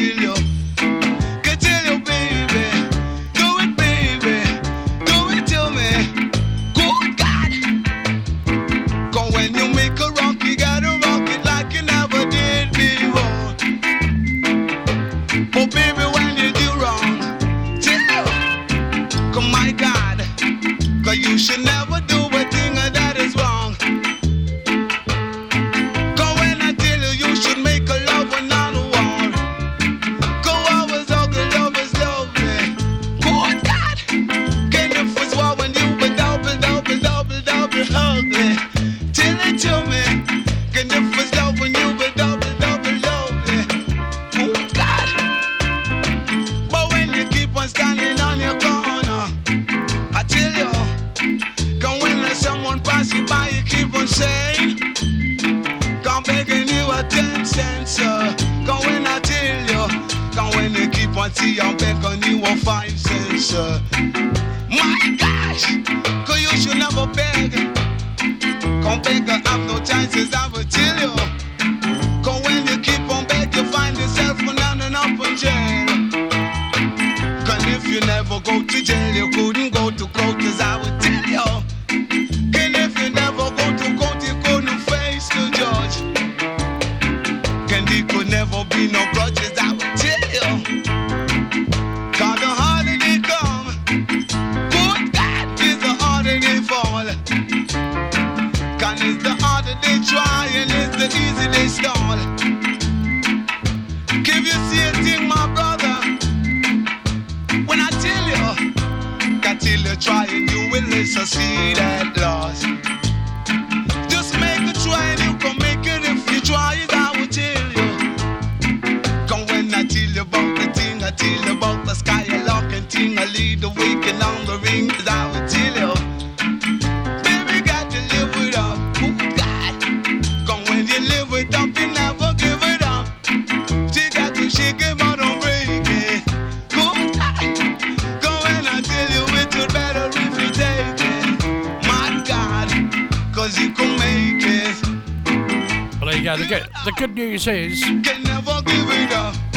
auxilio. 0.00 0.39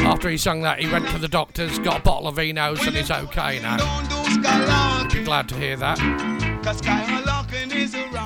After 0.06 0.30
he 0.30 0.38
sung 0.38 0.62
that, 0.62 0.80
he 0.80 0.90
went 0.90 1.06
to 1.10 1.18
the 1.18 1.28
doctors, 1.28 1.80
got 1.80 2.00
a 2.00 2.02
bottle 2.02 2.30
of 2.30 2.40
Enos, 2.40 2.82
and 2.88 2.96
he's 2.96 3.12
okay 3.12 3.60
now. 3.62 3.76
Be 5.10 5.22
glad 5.22 5.50
to 5.50 5.56
hear 5.56 5.76
that. 5.76 6.00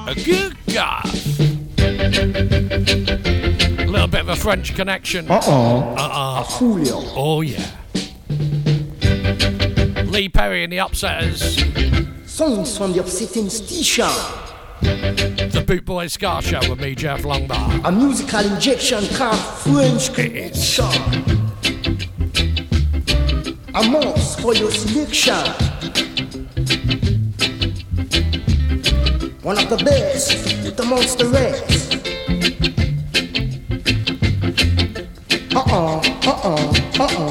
A 0.07 0.13
good 0.23 0.55
guy. 0.71 1.01
A 3.79 3.87
little 3.87 4.07
bit 4.07 4.21
of 4.21 4.29
a 4.29 4.35
French 4.35 4.75
connection. 4.75 5.25
Uh 5.27 5.41
oh. 5.47 5.95
Uh 5.97 6.45
oh. 6.47 7.13
Oh, 7.15 7.41
yeah. 7.41 7.65
Lee 10.03 10.29
Perry 10.29 10.65
and 10.65 10.71
the 10.71 10.77
Upsetters. 10.77 12.27
Songs 12.27 12.77
from 12.77 12.93
the 12.93 12.99
Upsetting 12.99 13.49
Station. 13.49 14.05
The 14.81 15.63
Boot 15.65 15.85
Boy 15.85 16.07
Ska 16.07 16.41
Show 16.41 16.59
with 16.69 16.79
me, 16.79 16.95
Jeff 16.95 17.21
Longbar. 17.23 17.81
A 17.83 17.91
musical 17.91 18.45
injection 18.45 19.05
called 19.15 19.39
French 19.59 20.09
Ska. 20.55 20.87
A 23.73 23.89
mouse 23.89 24.39
for 24.39 24.53
your 24.55 24.71
selection. 24.71 25.33
One 29.41 29.57
of 29.57 29.69
the 29.69 29.77
best 29.83 30.79
amongst 30.79 31.17
the 31.17 31.25
rest. 31.25 31.93
Uh-uh, 35.55 36.01
uh-uh, 36.25 36.73
uh-uh. 36.99 37.26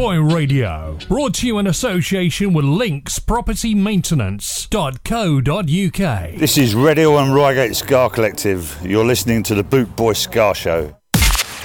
Boot 0.00 0.06
Boy 0.06 0.34
Radio, 0.34 0.98
brought 1.08 1.34
to 1.34 1.46
you 1.46 1.58
in 1.58 1.66
association 1.66 2.54
with 2.54 2.64
Links 2.64 3.18
Property 3.18 3.74
Maintenance.co.uk. 3.74 6.38
This 6.38 6.56
is 6.56 6.74
Radio 6.74 7.18
and 7.18 7.34
Reigate 7.34 7.76
Ska 7.76 8.08
Collective. 8.10 8.78
You're 8.82 9.04
listening 9.04 9.42
to 9.42 9.54
the 9.54 9.62
Boot 9.62 9.94
Boy 9.96 10.14
Ska 10.14 10.54
Show. 10.54 10.96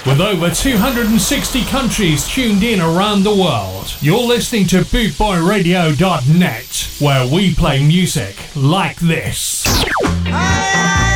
With 0.04 0.20
over 0.20 0.50
260 0.50 1.64
countries 1.64 2.28
tuned 2.28 2.62
in 2.62 2.80
around 2.80 3.22
the 3.22 3.34
world, 3.34 3.96
you're 4.00 4.18
listening 4.18 4.66
to 4.66 4.82
bootboyradio.net, 4.82 7.00
where 7.00 7.26
we 7.26 7.54
play 7.54 7.82
music 7.86 8.36
like 8.54 8.98
this. 8.98 9.64
That's 10.24 11.15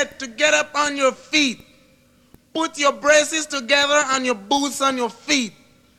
Skinhead 0.00 0.18
to 0.18 0.26
get 0.26 0.54
up 0.54 0.74
on 0.74 0.96
your 0.96 1.12
feet. 1.12 1.60
Put 2.54 2.78
your 2.78 2.92
braces 2.92 3.46
together 3.46 4.02
and 4.08 4.26
your 4.26 4.34
boots 4.34 4.80
on 4.80 4.96
your 4.96 5.10
feet. 5.10 5.52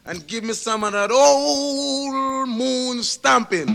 And 0.05 0.25
give 0.27 0.43
me 0.43 0.53
some 0.53 0.83
of 0.83 0.93
that 0.93 1.11
old 1.11 2.49
moon 2.49 3.03
stomping. 3.03 3.67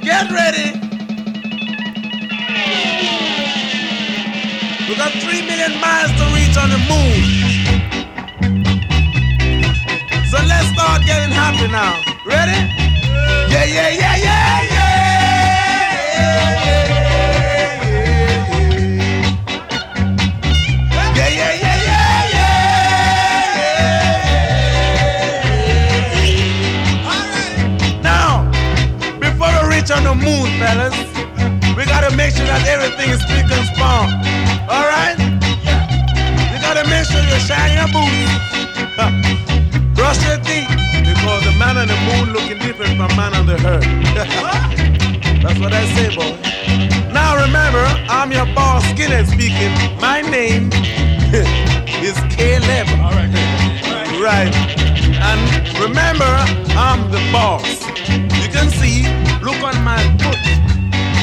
Get 0.00 0.30
ready. 0.30 0.78
We 4.88 4.96
got 4.96 5.12
three 5.22 5.42
million 5.42 5.80
miles 5.80 6.10
to 6.12 6.24
reach 6.34 6.56
on 6.56 6.70
the 6.70 6.78
moon. 6.88 7.22
So 10.30 10.38
let's 10.46 10.68
start 10.72 11.02
getting 11.04 11.32
happy 11.32 11.68
now. 11.68 12.00
Ready? 12.24 12.52
Yeah, 13.50 13.64
yeah, 13.64 13.88
yeah, 13.90 14.16
yeah, 14.16 14.62
yeah 14.62 14.91
before 29.42 29.68
we 29.68 29.76
reach 29.76 29.90
on 29.90 30.04
the 30.04 30.14
moon, 30.14 30.46
fellas. 30.58 30.94
We 31.76 31.84
gotta 31.84 32.14
make 32.16 32.34
sure 32.34 32.46
that 32.46 32.66
everything 32.66 33.10
is 33.10 33.20
spick 33.22 33.50
and 33.50 33.66
spawn. 33.74 34.08
Alright? 34.70 35.18
You 36.52 36.58
gotta 36.60 36.84
make 36.88 37.06
sure 37.06 37.22
you're 37.26 37.42
shine 37.42 37.74
your 37.74 37.90
boots. 37.90 38.32
Brush 39.96 40.22
your 40.26 40.38
teeth. 40.46 40.70
Because 41.02 41.44
the 41.44 41.54
man 41.58 41.76
on 41.76 41.88
the 41.88 41.98
moon 42.06 42.32
looking 42.32 42.58
different 42.58 42.96
from 42.96 43.16
man 43.16 43.34
on 43.34 43.46
the 43.46 43.58
earth. 43.66 44.78
That's 45.42 45.58
what 45.58 45.72
I 45.72 45.84
say, 45.98 46.14
boy. 46.14 46.38
Now 47.12 47.34
remember, 47.34 47.82
I'm 48.06 48.30
your 48.30 48.46
boss, 48.54 48.84
Skinhead 48.94 49.26
speaking. 49.26 49.74
My 50.00 50.22
name 50.22 50.70
is 51.98 52.14
Caleb. 52.30 52.86
All 53.02 53.10
right. 54.22 54.54
And 55.18 55.42
remember, 55.82 56.30
I'm 56.78 57.10
the 57.10 57.18
boss. 57.34 57.66
You 58.38 58.48
can 58.54 58.70
see, 58.70 59.02
look 59.42 59.58
on 59.66 59.82
my 59.82 59.98
foot 60.22 60.38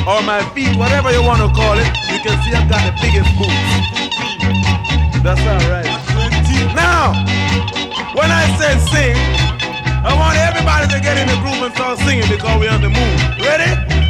or 0.04 0.22
my 0.28 0.44
feet, 0.52 0.76
whatever 0.76 1.12
you 1.16 1.24
want 1.24 1.40
to 1.40 1.48
call 1.56 1.80
it. 1.80 1.88
You 2.12 2.20
can 2.20 2.36
see 2.44 2.52
I've 2.52 2.68
got 2.68 2.84
the 2.84 2.96
biggest 3.00 3.32
boots. 3.40 3.80
That's 5.24 5.40
alright. 5.48 5.88
Now, 6.76 7.16
when 8.20 8.32
I 8.32 8.44
said 8.60 8.84
sing, 8.92 9.16
I 10.04 10.12
want 10.12 10.38
everybody 10.38 10.92
to 10.92 11.00
get 11.00 11.16
in 11.18 11.28
the 11.28 11.40
groove 11.40 11.64
and 11.64 11.74
start 11.74 12.00
singing 12.00 12.28
because 12.28 12.60
we're 12.60 12.72
on 12.72 12.82
the 12.82 12.90
move. 12.90 13.20
Ready? 13.40 14.09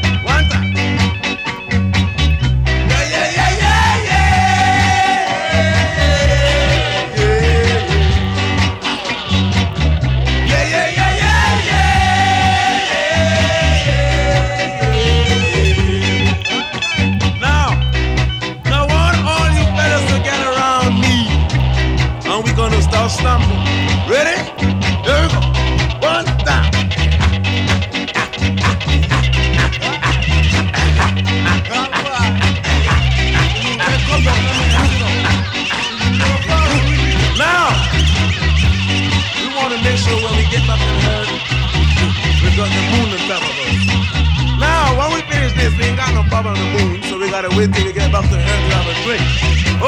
We 46.44 46.50
ain't 46.50 46.56
got 46.56 46.56
no 46.56 46.56
problem 46.56 46.56
on 46.56 46.58
the 46.58 46.68
moon, 46.80 47.04
so 47.04 47.18
we 47.20 47.30
gotta 47.30 47.50
wait 47.58 47.74
till 47.74 47.86
we 47.86 47.94
get 47.94 48.12
back 48.12 48.24
to 48.30 48.36
Earth 48.36 48.46
to 48.46 48.76
have 48.76 48.88
a 48.88 48.96
drink. 49.04 49.24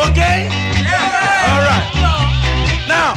Okay? 0.09 0.49
Yeah. 0.83 1.51
All 1.51 1.63
right. 1.63 1.85
Now, 2.87 3.13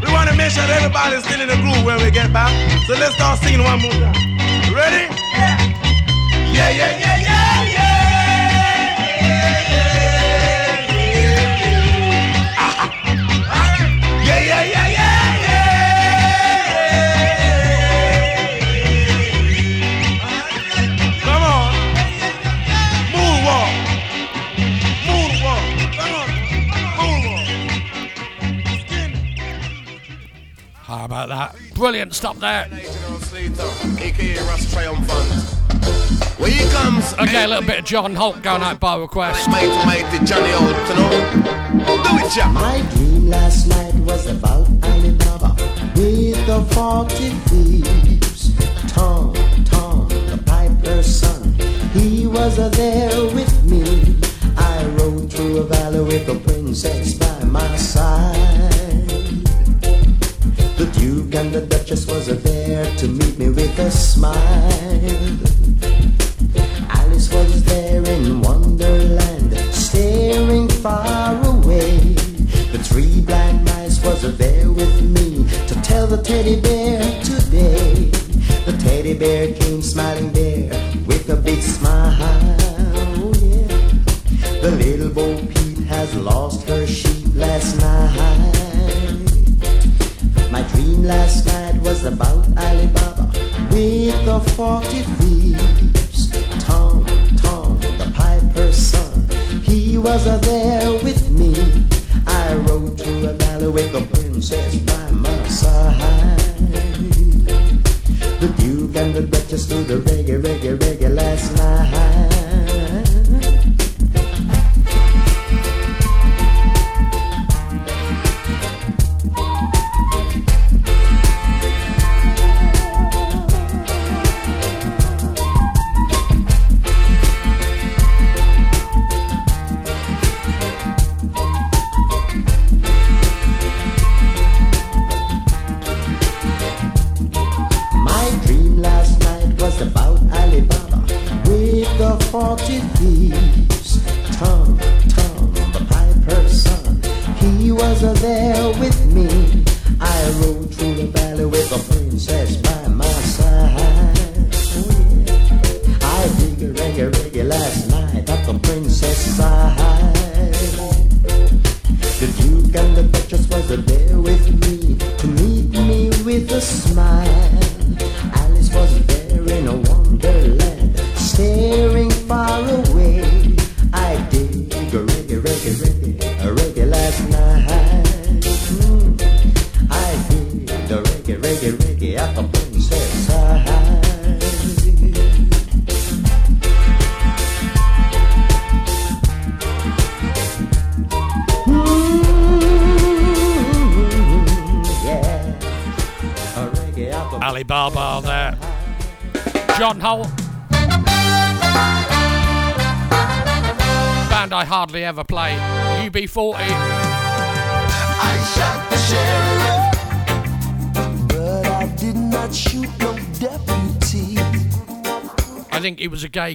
we 0.00 0.12
want 0.12 0.28
to 0.30 0.36
make 0.36 0.50
sure 0.50 0.66
that 0.66 0.82
everybody's 0.82 1.24
still 1.24 1.40
in 1.40 1.48
the 1.48 1.56
groove 1.56 1.84
when 1.84 1.98
we 2.02 2.10
get 2.10 2.32
back. 2.32 2.52
So 2.86 2.94
let's 2.94 3.14
start 3.14 3.38
singing 3.40 3.62
one 3.62 3.80
more 3.80 3.92
time. 3.92 4.14
Ready? 4.74 5.06
Yeah, 6.52 6.70
yeah, 6.70 6.98
yeah, 6.98 7.16
yeah. 7.16 7.19
Moonwalk. 31.20 31.24
About 31.24 31.54
that? 31.54 31.74
Brilliant 31.74 32.14
stop 32.14 32.36
there. 32.38 32.68
aka 32.72 34.36
Russ 34.46 34.72
Triumphant. 34.72 35.56
When 36.38 36.52
he 36.52 36.68
comes, 36.70 37.12
Okay, 37.14 37.44
a 37.44 37.48
little 37.48 37.64
bit 37.66 37.80
of 37.80 37.84
John 37.84 38.14
Holt 38.14 38.42
going 38.42 38.62
out 38.62 38.80
by 38.80 38.96
request. 38.96 39.48
mighty, 39.48 39.68
mighty 39.68 40.24
Johnny 40.24 40.50
Holt, 40.52 40.88
you 40.88 40.94
know. 40.94 42.02
Do 42.02 42.26
it, 42.26 42.32
Jack. 42.32 42.52
My 42.52 42.80
dream 42.94 43.28
last 43.28 43.68
night 43.68 43.94
was 43.96 44.26
about 44.26 44.66
Alibaba 44.82 45.54
with 45.96 46.46
the 46.46 46.64
forty 46.74 47.30
thieves. 47.48 48.54
Tom, 48.92 49.34
Tom, 49.66 50.08
the 50.08 50.42
piper's 50.46 51.06
son, 51.06 51.54
he 51.92 52.26
was 52.26 52.56
there 52.76 53.24
with 53.34 53.64
me. 53.64 54.16
I 54.56 54.84
rode 54.98 55.32
through 55.32 55.58
a 55.58 55.64
valley 55.64 56.00
with 56.00 56.26
the 56.26 56.36
princess 56.40 57.14
by 57.14 57.44
my 57.44 57.76
side. 57.76 58.69
Duke 61.00 61.34
and 61.34 61.50
the 61.50 61.62
Duchess 61.62 62.06
was 62.06 62.26
there 62.26 62.84
to 62.96 63.08
meet 63.08 63.38
me 63.38 63.48
with 63.48 63.78
a 63.78 63.90
smile. 63.90 64.36
Alice 66.90 67.32
was 67.32 67.64
there 67.64 68.04
in 68.06 68.42
Wonderland, 68.42 69.56
staring 69.72 70.68
far 70.68 71.42
away. 71.46 71.96
The 72.72 72.80
three 72.84 73.22
blind 73.22 73.64
mice 73.64 74.04
was 74.04 74.36
there 74.36 74.70
with 74.70 75.00
me 75.00 75.48
to 75.68 75.74
tell 75.80 76.06
the 76.06 76.18
teddy 76.22 76.60
bear 76.60 77.00
today. 77.24 78.10
The 78.66 78.76
teddy 78.76 79.14
bear 79.14 79.54
came 79.54 79.80
smiling 79.80 80.19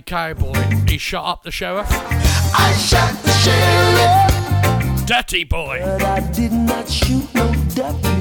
cowboy. 0.06 0.54
He 0.88 0.98
shot 0.98 1.26
up 1.26 1.44
the 1.44 1.52
sheriff. 1.52 1.88
I 1.90 2.74
shot 2.74 3.14
the 3.24 3.32
sheriff. 3.44 5.06
Dirty 5.06 5.44
boy. 5.44 5.82
But 5.84 6.04
I 6.04 6.32
did 6.32 6.52
not 6.52 6.90
shoot 6.90 7.34
no 7.34 7.54
deputy. 7.74 8.15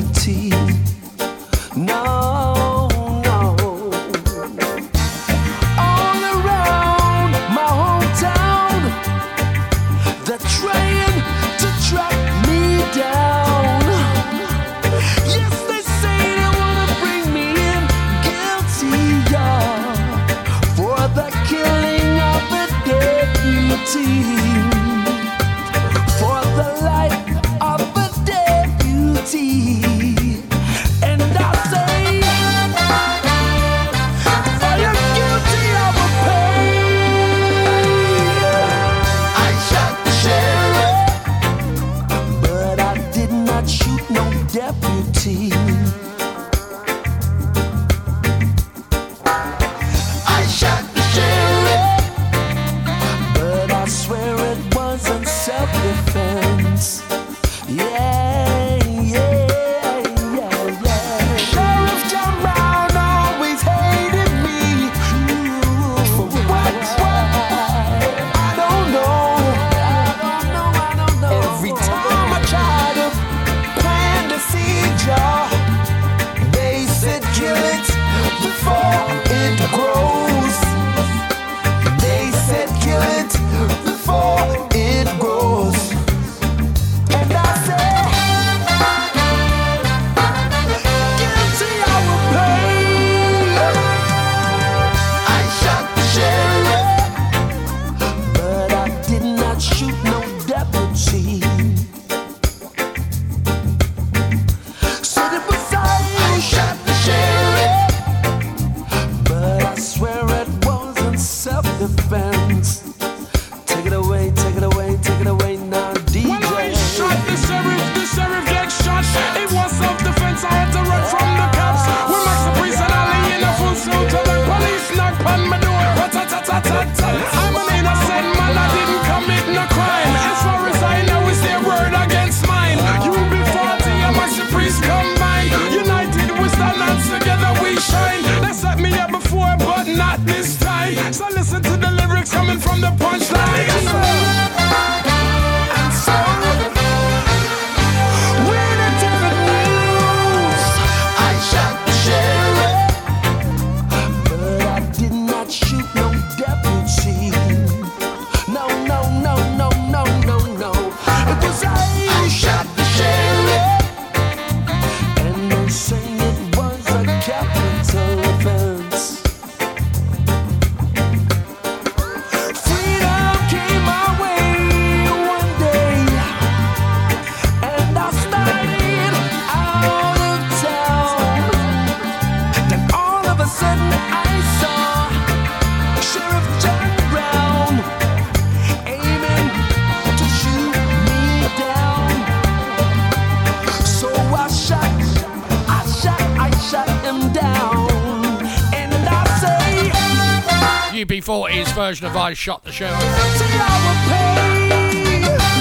version 201.88 202.06
of 202.06 202.16
I 202.16 202.32
Shot 202.32 202.64
the 202.64 202.72
Sheriff. 202.72 202.98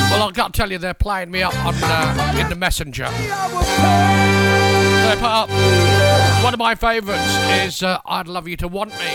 Well, 0.10 0.24
I've 0.24 0.34
got 0.34 0.54
to 0.54 0.58
tell 0.58 0.72
you, 0.72 0.78
they're 0.78 0.94
playing 0.94 1.30
me 1.30 1.44
up 1.44 1.54
on 1.66 1.76
uh, 1.84 2.38
in 2.40 2.48
the 2.48 2.56
messenger. 2.56 3.10
They 3.10 3.28
put 5.16 5.28
up 5.28 5.50
one 6.42 6.54
of 6.54 6.60
my 6.60 6.76
favourites 6.76 7.36
is 7.66 7.84
uh, 7.84 8.00
I'd 8.06 8.30
Love 8.30 8.48
You 8.48 8.56
to 8.56 8.70
Want 8.70 8.92
Me. 8.92 9.12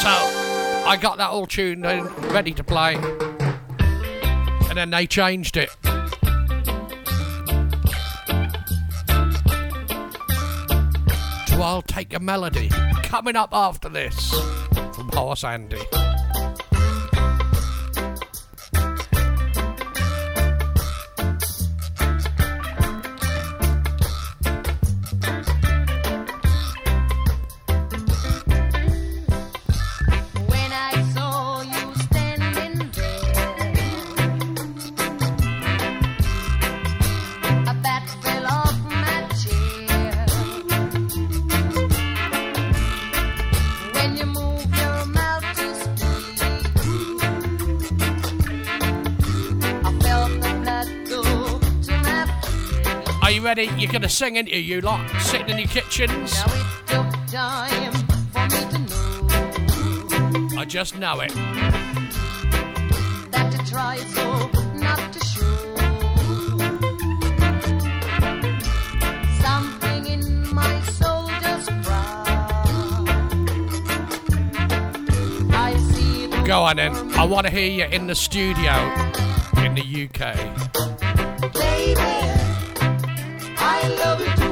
So 0.00 0.08
I 0.08 0.96
got 0.98 1.18
that 1.18 1.28
all 1.28 1.46
tuned 1.46 1.84
and 1.84 2.08
ready 2.32 2.54
to 2.54 2.64
play, 2.64 2.94
and 2.94 4.78
then 4.78 4.88
they 4.88 5.06
changed 5.06 5.58
it. 5.58 5.68
I'll 11.60 11.82
Take 11.82 12.14
a 12.14 12.20
Melody. 12.20 12.70
Coming 13.02 13.36
up 13.36 13.50
after 13.52 13.90
this 13.90 14.30
from 14.94 15.10
Horace 15.12 15.44
Andy. 15.44 15.82
ready. 53.56 53.70
You're 53.78 53.92
going 53.92 54.00
to 54.00 54.08
sing 54.08 54.36
into 54.36 54.58
you 54.58 54.80
lot, 54.80 55.06
sitting 55.20 55.50
in 55.50 55.58
your 55.58 55.68
kitchens. 55.68 56.32
I 60.56 60.64
just 60.66 60.96
know 60.96 61.20
it. 61.20 61.34
That 63.30 63.52
to 63.52 63.58
try 63.70 63.98
not 64.76 65.12
to 65.12 65.20
show. 65.26 65.76
Something 69.42 70.06
in 70.06 70.54
my 70.54 70.80
soul 70.82 71.28
just. 71.42 71.68
Go 76.46 76.62
on 76.62 76.78
in. 76.78 76.94
I 77.12 77.24
want 77.24 77.46
to 77.46 77.52
hear 77.52 77.70
you 77.70 77.84
in 77.84 78.06
the 78.06 78.14
studio 78.14 78.72
in 79.58 79.74
the 79.74 80.08
UK. 80.08 80.36
Baby. 81.52 82.31
I 83.84 83.88
love 83.88 84.20
you. 84.20 84.36
to 84.36 84.51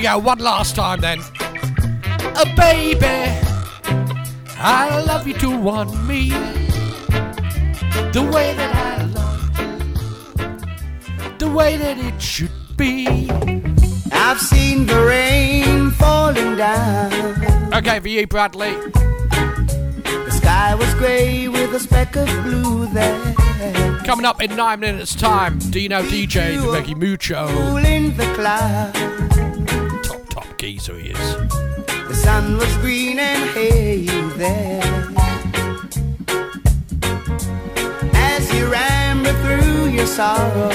we 0.00 0.04
go, 0.04 0.18
one 0.18 0.38
last 0.38 0.76
time 0.76 0.98
then. 1.00 1.20
Oh, 2.34 2.44
baby, 2.56 3.04
I 4.56 5.02
love 5.06 5.26
you 5.26 5.34
to 5.34 5.50
want 5.58 5.92
me 6.06 6.30
the 8.10 8.26
way 8.32 8.54
that 8.54 8.74
I 8.74 9.04
love 9.04 9.60
you, 9.60 11.36
the 11.36 11.50
way 11.50 11.76
that 11.76 11.98
it 11.98 12.18
should 12.22 12.50
be. 12.78 13.28
I've 14.10 14.40
seen 14.40 14.86
the 14.86 15.04
rain 15.04 15.90
falling 15.90 16.56
down. 16.56 17.74
Okay, 17.74 18.00
for 18.00 18.08
you, 18.08 18.26
Bradley. 18.26 18.72
The 18.72 20.30
sky 20.30 20.74
was 20.76 20.94
grey 20.94 21.48
with 21.48 21.74
a 21.74 21.80
speck 21.80 22.16
of 22.16 22.26
blue 22.42 22.86
there. 22.94 23.34
Coming 24.04 24.24
up 24.24 24.40
in 24.40 24.56
nine 24.56 24.80
minutes' 24.80 25.14
time, 25.14 25.58
do 25.58 25.78
you 25.78 25.90
know 25.90 26.02
DJ 26.02 26.72
Reggie 26.72 26.94
Mucho? 26.94 27.48
Cool 27.48 27.84
in 27.84 28.16
the 28.16 28.24
clouds. 28.34 29.39
Sun 32.30 32.56
was 32.58 32.74
green 32.84 33.18
and 33.18 33.42
hay 33.54 34.06
there. 34.42 35.04
As 38.30 38.42
you 38.54 38.62
ramble 38.78 39.36
through 39.42 39.80
your 39.96 40.10
sorrow, 40.18 40.72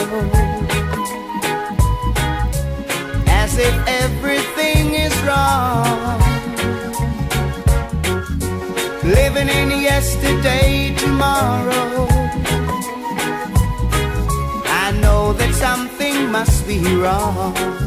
as 3.44 3.52
if 3.68 3.76
everything 4.04 4.86
is 5.06 5.16
wrong. 5.28 6.20
Living 9.20 9.50
in 9.60 9.70
yesterday, 9.92 10.94
tomorrow. 11.04 12.08
I 14.84 14.88
know 15.04 15.24
that 15.40 15.52
something 15.66 16.16
must 16.38 16.68
be 16.68 16.80
wrong. 17.02 17.85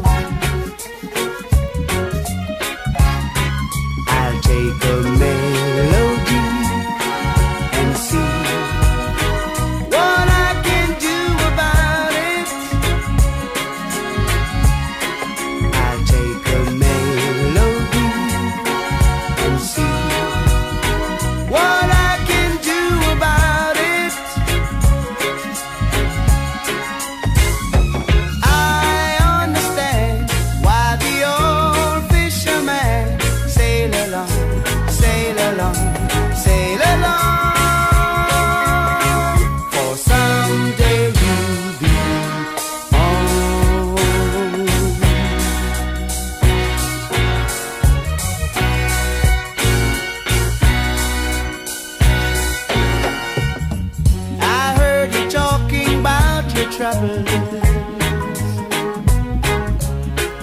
Troubles. 56.79 57.29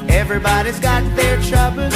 Everybody's 0.09 0.79
got 0.81 1.01
their 1.15 1.41
troubles 1.43 1.94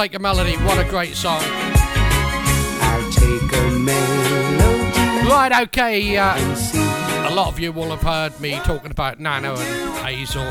Take 0.00 0.14
a 0.14 0.18
Melody. 0.18 0.56
What 0.56 0.78
a 0.78 0.88
great 0.88 1.14
song. 1.14 1.42
I'll 1.42 3.12
take 3.12 3.52
a 3.52 3.70
melody. 3.78 5.28
Right, 5.28 5.52
okay. 5.64 6.16
Uh, 6.16 7.28
a 7.28 7.34
lot 7.34 7.48
of 7.48 7.60
you 7.60 7.70
will 7.70 7.90
have 7.90 8.00
heard 8.00 8.40
me 8.40 8.58
talking 8.64 8.92
about 8.92 9.20
Nano 9.20 9.58
and 9.58 10.06
Hazel, 10.06 10.50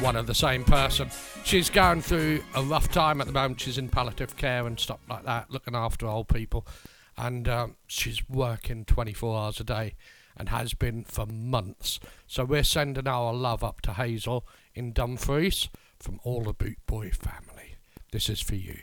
one 0.00 0.16
of 0.16 0.26
the 0.26 0.34
same 0.34 0.64
person. 0.64 1.10
She's 1.44 1.70
going 1.70 2.02
through 2.02 2.42
a 2.56 2.62
rough 2.64 2.90
time 2.90 3.20
at 3.20 3.28
the 3.28 3.32
moment. 3.32 3.60
She's 3.60 3.78
in 3.78 3.88
palliative 3.88 4.36
care 4.36 4.66
and 4.66 4.80
stuff 4.80 4.98
like 5.08 5.24
that, 5.26 5.48
looking 5.48 5.76
after 5.76 6.08
old 6.08 6.26
people. 6.26 6.66
And 7.16 7.48
um, 7.48 7.76
she's 7.86 8.28
working 8.28 8.84
24 8.84 9.38
hours 9.38 9.60
a 9.60 9.64
day 9.64 9.94
and 10.36 10.48
has 10.48 10.74
been 10.74 11.04
for 11.04 11.24
months. 11.24 12.00
So 12.26 12.44
we're 12.44 12.64
sending 12.64 13.06
our 13.06 13.32
love 13.32 13.62
up 13.62 13.80
to 13.82 13.92
Hazel 13.92 14.44
in 14.74 14.92
Dumfries 14.92 15.68
from 16.00 16.18
all 16.24 16.42
the 16.42 16.52
Boot 16.52 16.78
Boy 16.88 17.12
family. 17.12 17.45
This 18.16 18.30
is 18.30 18.40
for 18.40 18.54
you. 18.54 18.78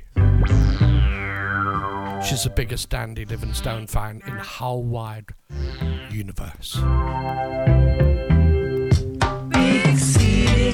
She's 2.24 2.44
the 2.44 2.52
biggest 2.56 2.92
Dandy 2.92 3.26
Livingstone 3.26 3.88
fan 3.88 4.22
in 4.28 4.36
the 4.36 4.44
whole 4.44 4.84
wide 4.84 5.26
universe. 6.12 6.76
Big 9.50 9.98
city, 9.98 10.74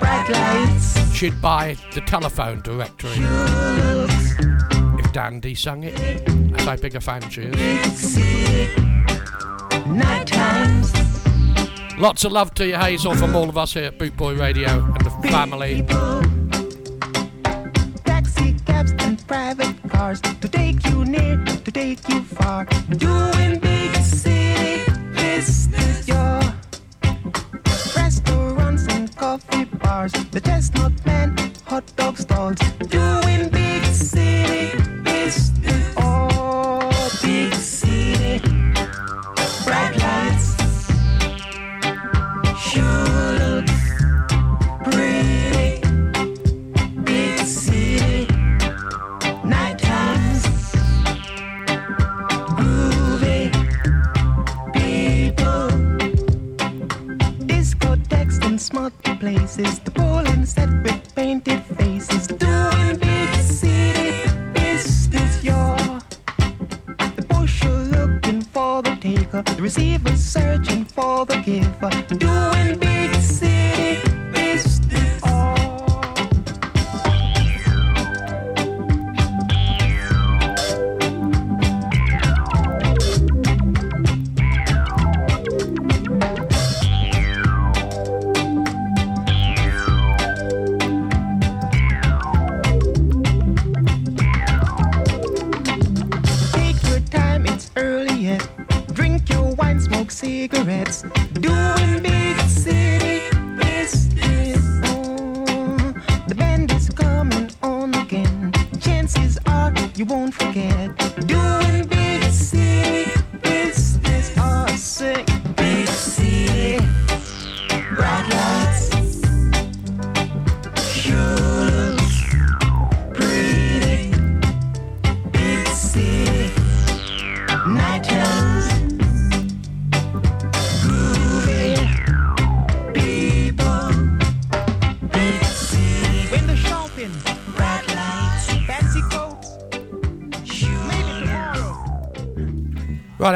bright 0.00 0.28
lights. 0.28 1.14
She'd 1.14 1.40
buy 1.40 1.76
the 1.94 2.00
telephone 2.00 2.62
directory 2.62 3.24
if 4.98 5.12
Dandy 5.12 5.54
sung 5.54 5.84
it. 5.84 5.94
That's 6.26 6.64
how 6.64 6.74
big 6.78 6.96
a 6.96 7.00
fan 7.00 7.30
she 7.30 7.42
is. 7.42 8.18
Night 9.86 10.26
times. 10.26 10.92
Lots 11.96 12.24
of 12.24 12.32
love 12.32 12.54
to 12.54 12.66
you, 12.66 12.74
Hazel, 12.74 13.14
from 13.14 13.36
all 13.36 13.48
of 13.48 13.56
us 13.56 13.74
here 13.74 13.84
at 13.84 14.00
Boot 14.00 14.16
Boy 14.16 14.34
Radio 14.34 14.84
and 14.84 15.00
the 15.04 15.28
family. 15.28 15.86
And 15.88 16.39
private 19.30 19.76
cars 19.88 20.20
to 20.20 20.48
take 20.48 20.84
you 20.88 21.04
near, 21.04 21.36
to 21.44 21.70
take 21.70 22.00
you 22.08 22.20
far. 22.20 22.64
Doing 22.96 23.60
big 23.60 23.94
city 24.02 24.82
business, 25.14 26.08
your 26.08 26.40
restaurants 27.94 28.88
and 28.88 29.16
coffee 29.16 29.66
bars, 29.66 30.10
the 30.32 30.40
chestnut 30.40 30.94
man, 31.06 31.39
places, 59.20 59.78
the 59.80 59.90
bowling 59.90 60.46
set 60.46 60.70
with 60.82 61.14
painted 61.14 61.62
faces, 61.76 62.26
doing 62.26 62.96
big 62.98 63.34
city 63.34 64.12
business, 64.54 65.44
y'all. 65.44 66.00
The 67.16 67.26
pusher 67.28 67.68
looking 67.68 68.40
for 68.40 68.82
the 68.82 68.96
taker, 68.96 69.42
the 69.42 69.62
receiver 69.62 70.16
searching 70.16 70.86
for 70.86 71.26
the 71.26 71.36
giver, 71.42 71.90
doing 72.16 72.78
big 72.78 73.14
city 73.16 74.09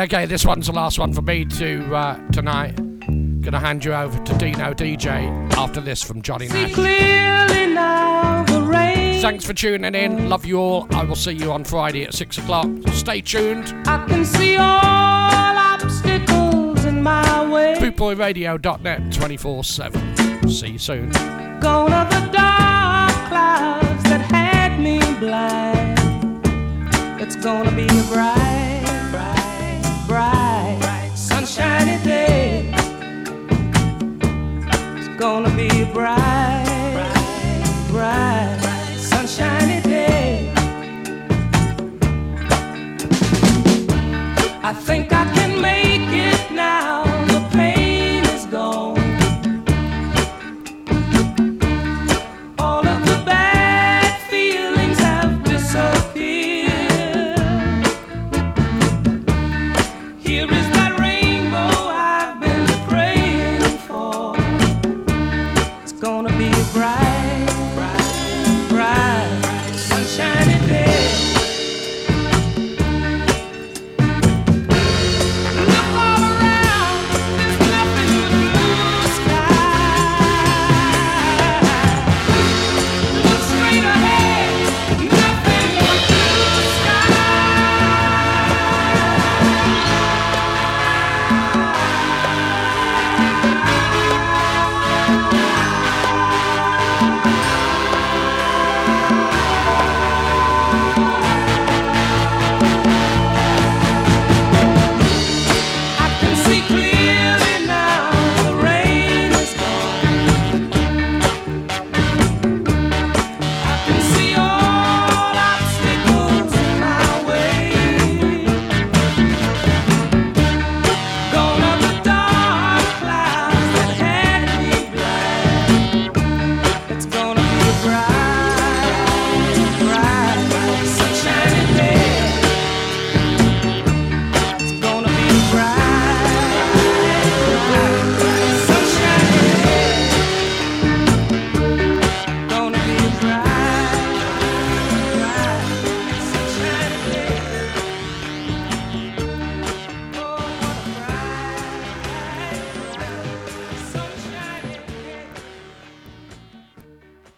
okay, 0.04 0.26
this 0.26 0.44
one's 0.44 0.66
the 0.66 0.72
last 0.72 0.98
one 0.98 1.12
for 1.14 1.22
me 1.22 1.44
to 1.46 1.94
uh, 1.94 2.30
tonight. 2.30 2.74
Gonna 3.40 3.60
hand 3.60 3.84
you 3.84 3.94
over 3.94 4.18
to 4.24 4.38
Dino 4.38 4.72
DJ 4.74 5.52
after 5.54 5.80
this 5.80 6.02
from 6.02 6.20
Johnny 6.22 6.48
See 6.48 6.62
Nash. 6.62 6.74
clearly 6.74 7.72
now 7.72 8.44
the 8.44 8.62
rain. 8.62 9.20
Thanks 9.20 9.44
for 9.44 9.54
tuning 9.54 9.94
in. 9.94 10.28
Love 10.28 10.44
you 10.44 10.58
all. 10.58 10.86
I 10.94 11.04
will 11.04 11.16
see 11.16 11.32
you 11.32 11.52
on 11.52 11.64
Friday 11.64 12.04
at 12.04 12.12
6 12.14 12.38
o'clock. 12.38 12.66
Stay 12.92 13.20
tuned. 13.22 13.72
I 13.86 14.04
can 14.06 14.24
see 14.24 14.56
all 14.56 15.56
obstacles 15.56 16.84
in 16.84 17.02
my 17.02 17.50
way. 17.50 17.74
Bootboyradio.net 17.78 19.12
24 19.12 19.64
7. 19.64 20.48
See 20.48 20.68
you 20.68 20.78
soon. 20.78 21.10
Gone 21.60 21.92
are 21.92 22.04
the 22.10 22.30
dark 22.30 23.12
clouds 23.28 24.02
that 24.04 24.20
had 24.30 24.78
me 24.78 24.98
blind. 25.18 25.98
It's 27.20 27.36
gonna 27.36 27.72
be 27.72 27.84
a 27.84 28.02
bright, 28.12 28.63
It's 34.96 35.08
gonna 35.18 35.48
be 35.56 35.68
a 35.68 35.86
bright, 35.86 37.14
bright, 37.88 38.58
sunshiny 38.98 39.80
day. 39.80 40.52
I 44.62 44.74
think 44.74 45.03